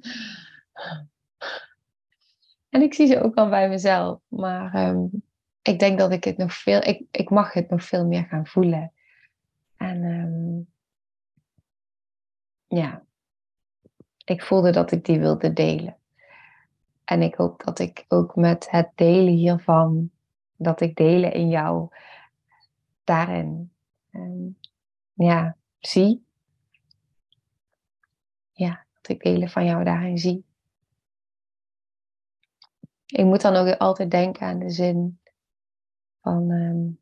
en 2.75 2.83
ik 2.83 2.95
zie 2.95 3.07
ze 3.07 3.23
ook 3.23 3.35
al 3.35 3.49
bij 3.49 3.69
mezelf. 3.69 4.21
Maar 4.29 4.89
um, 4.89 5.23
ik 5.63 5.79
denk 5.79 5.99
dat 5.99 6.13
ik 6.13 6.25
het 6.25 6.37
nog 6.37 6.55
veel, 6.55 6.83
ik, 6.83 7.07
ik 7.11 7.31
mag 7.31 7.53
het 7.53 7.71
nog 7.71 7.85
veel 7.85 8.07
meer 8.07 8.25
gaan 8.25 8.47
voelen. 8.47 8.93
En 9.77 10.05
um, 10.05 10.69
ja, 12.67 13.05
ik 14.25 14.43
voelde 14.43 14.71
dat 14.71 14.93
ik 14.93 15.05
die 15.05 15.19
wilde 15.19 15.53
delen. 15.53 15.97
En 17.05 17.23
ik 17.23 17.35
hoop 17.35 17.65
dat 17.65 17.79
ik 17.79 18.05
ook 18.09 18.37
met 18.37 18.71
het 18.71 18.91
delen 18.95 19.35
hiervan, 19.35 20.11
dat 20.57 20.81
ik 20.81 20.97
delen 20.97 21.33
in 21.33 21.49
jou, 21.49 21.89
daarin, 23.05 23.73
um, 24.13 24.59
ja, 25.13 25.57
zie. 25.79 26.25
Ja, 28.53 28.87
dat 28.95 29.09
ik 29.11 29.23
delen 29.23 29.49
van 29.49 29.65
jou 29.65 29.85
daarin 29.85 30.19
zie. 30.19 30.45
Ik 33.07 33.25
moet 33.25 33.41
dan 33.41 33.57
ook 33.57 33.77
altijd 33.77 34.11
denken 34.11 34.47
aan 34.47 34.59
de 34.59 34.71
zin 34.71 35.20
van 36.21 36.51
um, 36.51 36.99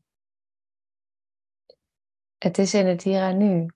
het 2.37 2.57
is 2.57 2.73
in 2.73 2.87
het 2.87 3.03
hier 3.03 3.21
en 3.21 3.37
nu. 3.37 3.67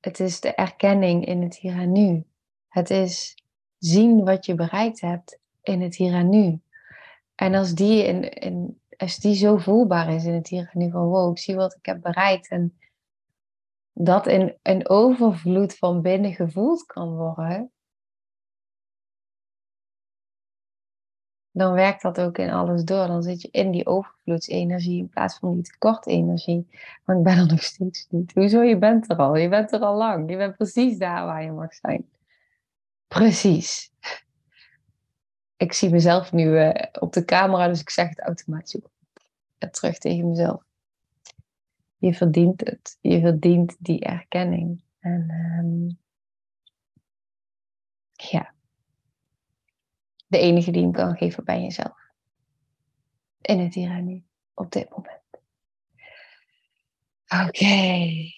Het 0.00 0.20
is 0.20 0.40
de 0.40 0.54
erkenning 0.54 1.26
in 1.26 1.42
het 1.42 1.56
hier 1.56 1.78
en 1.78 1.92
nu. 1.92 2.24
Het 2.68 2.90
is 2.90 3.34
zien 3.78 4.24
wat 4.24 4.46
je 4.46 4.54
bereikt 4.54 5.00
hebt 5.00 5.38
in 5.62 5.82
het 5.82 5.96
hier 5.96 6.14
en 6.14 6.28
nu. 6.28 6.60
En 7.34 7.54
als 7.54 7.74
die, 7.74 8.04
in, 8.04 8.30
in, 8.30 8.80
als 8.96 9.16
die 9.16 9.34
zo 9.34 9.56
voelbaar 9.56 10.14
is 10.14 10.24
in 10.24 10.34
het 10.34 10.48
hier 10.48 10.70
en 10.72 10.78
nu, 10.78 10.90
van 10.90 11.04
wow, 11.04 11.30
ik 11.30 11.38
zie 11.38 11.54
wat 11.54 11.74
ik 11.74 11.86
heb 11.86 12.00
bereikt. 12.00 12.48
En 12.48 12.78
dat 13.92 14.26
in 14.26 14.58
een 14.62 14.88
overvloed 14.88 15.76
van 15.76 16.02
binnen 16.02 16.34
gevoeld 16.34 16.86
kan 16.86 17.14
worden, 17.16 17.72
dan 21.56 21.72
werkt 21.72 22.02
dat 22.02 22.20
ook 22.20 22.38
in 22.38 22.50
alles 22.50 22.84
door. 22.84 23.06
Dan 23.06 23.22
zit 23.22 23.42
je 23.42 23.48
in 23.50 23.70
die 23.70 23.86
overvloedsenergie 23.86 24.98
in 24.98 25.08
plaats 25.08 25.38
van 25.38 25.52
die 25.52 25.62
tekortenergie. 25.62 26.68
Maar 27.04 27.16
ik 27.16 27.22
ben 27.22 27.36
er 27.36 27.46
nog 27.54 27.62
steeds 27.62 28.06
niet. 28.10 28.32
Hoezo? 28.34 28.62
Je 28.62 28.78
bent 28.78 29.10
er 29.10 29.16
al. 29.16 29.36
Je 29.36 29.48
bent 29.48 29.72
er 29.72 29.80
al 29.80 29.96
lang. 29.96 30.30
Je 30.30 30.36
bent 30.36 30.56
precies 30.56 30.98
daar 30.98 31.24
waar 31.24 31.42
je 31.42 31.50
mag 31.50 31.74
zijn. 31.74 32.08
Precies. 33.08 33.92
Ik 35.56 35.72
zie 35.72 35.90
mezelf 35.90 36.32
nu 36.32 36.44
uh, 36.44 36.70
op 37.00 37.12
de 37.12 37.24
camera, 37.24 37.68
dus 37.68 37.80
ik 37.80 37.90
zeg 37.90 38.08
het 38.08 38.20
automatisch 38.20 38.80
terug 39.70 39.98
tegen 39.98 40.28
mezelf. 40.28 40.62
Je 41.96 42.14
verdient 42.14 42.60
het. 42.60 42.98
Je 43.00 43.20
verdient 43.20 43.76
die 43.78 44.00
erkenning. 44.00 44.82
En 44.98 45.30
um, 45.30 45.98
ja, 48.12 48.53
de 50.26 50.38
enige 50.38 50.70
die 50.70 50.82
hem 50.82 50.92
kan 50.92 51.16
geven 51.16 51.44
bij 51.44 51.62
jezelf. 51.62 51.98
In 53.40 53.58
het 53.58 53.74
hier 53.74 53.90
en 53.90 54.04
nu, 54.04 54.24
op 54.54 54.72
dit 54.72 54.90
moment. 54.90 55.22
Oké. 57.28 57.46
Okay. 57.46 58.34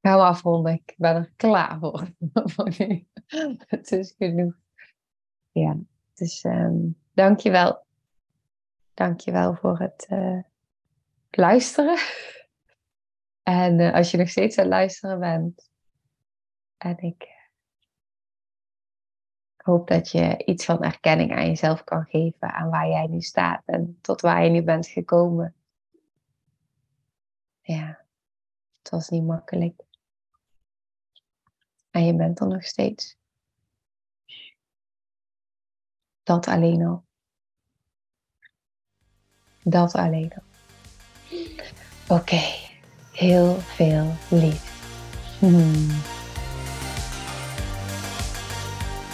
Gaan 0.00 0.20
afronden. 0.20 0.72
Ik 0.72 0.94
ben 0.96 1.14
er 1.14 1.32
klaar 1.36 1.78
voor. 1.78 2.10
het 3.66 3.92
is 3.92 4.14
genoeg. 4.18 4.54
Ja, 5.52 5.76
dus 6.14 6.44
um, 6.44 6.98
dankjewel. 7.12 7.84
Dankjewel 8.94 9.54
voor 9.54 9.78
het 9.78 10.06
uh, 10.10 10.42
luisteren. 11.30 11.98
En 13.42 13.78
uh, 13.78 13.94
als 13.94 14.10
je 14.10 14.16
nog 14.16 14.28
steeds 14.28 14.58
aan 14.58 14.64
het 14.64 14.72
luisteren 14.72 15.20
bent. 15.20 15.70
En 16.76 16.98
ik 16.98 17.33
hoop 19.64 19.88
dat 19.88 20.10
je 20.10 20.44
iets 20.44 20.64
van 20.64 20.82
erkenning 20.82 21.32
aan 21.32 21.46
jezelf 21.46 21.84
kan 21.84 22.04
geven, 22.04 22.52
aan 22.52 22.70
waar 22.70 22.88
jij 22.88 23.06
nu 23.06 23.20
staat 23.20 23.62
en 23.66 23.98
tot 24.00 24.20
waar 24.20 24.44
je 24.44 24.50
nu 24.50 24.62
bent 24.62 24.86
gekomen. 24.86 25.54
Ja, 27.60 27.98
het 28.78 28.90
was 28.90 29.08
niet 29.08 29.24
makkelijk. 29.24 29.82
En 31.90 32.06
je 32.06 32.14
bent 32.14 32.40
er 32.40 32.46
nog 32.46 32.64
steeds. 32.64 33.16
Dat 36.22 36.46
alleen 36.46 36.86
al. 36.86 37.04
Dat 39.62 39.92
alleen 39.92 40.32
al. 40.34 40.42
Oké, 42.16 42.40
heel 43.12 43.54
veel 43.54 44.12
lief. 44.30 44.72
Hmm. 45.38 46.23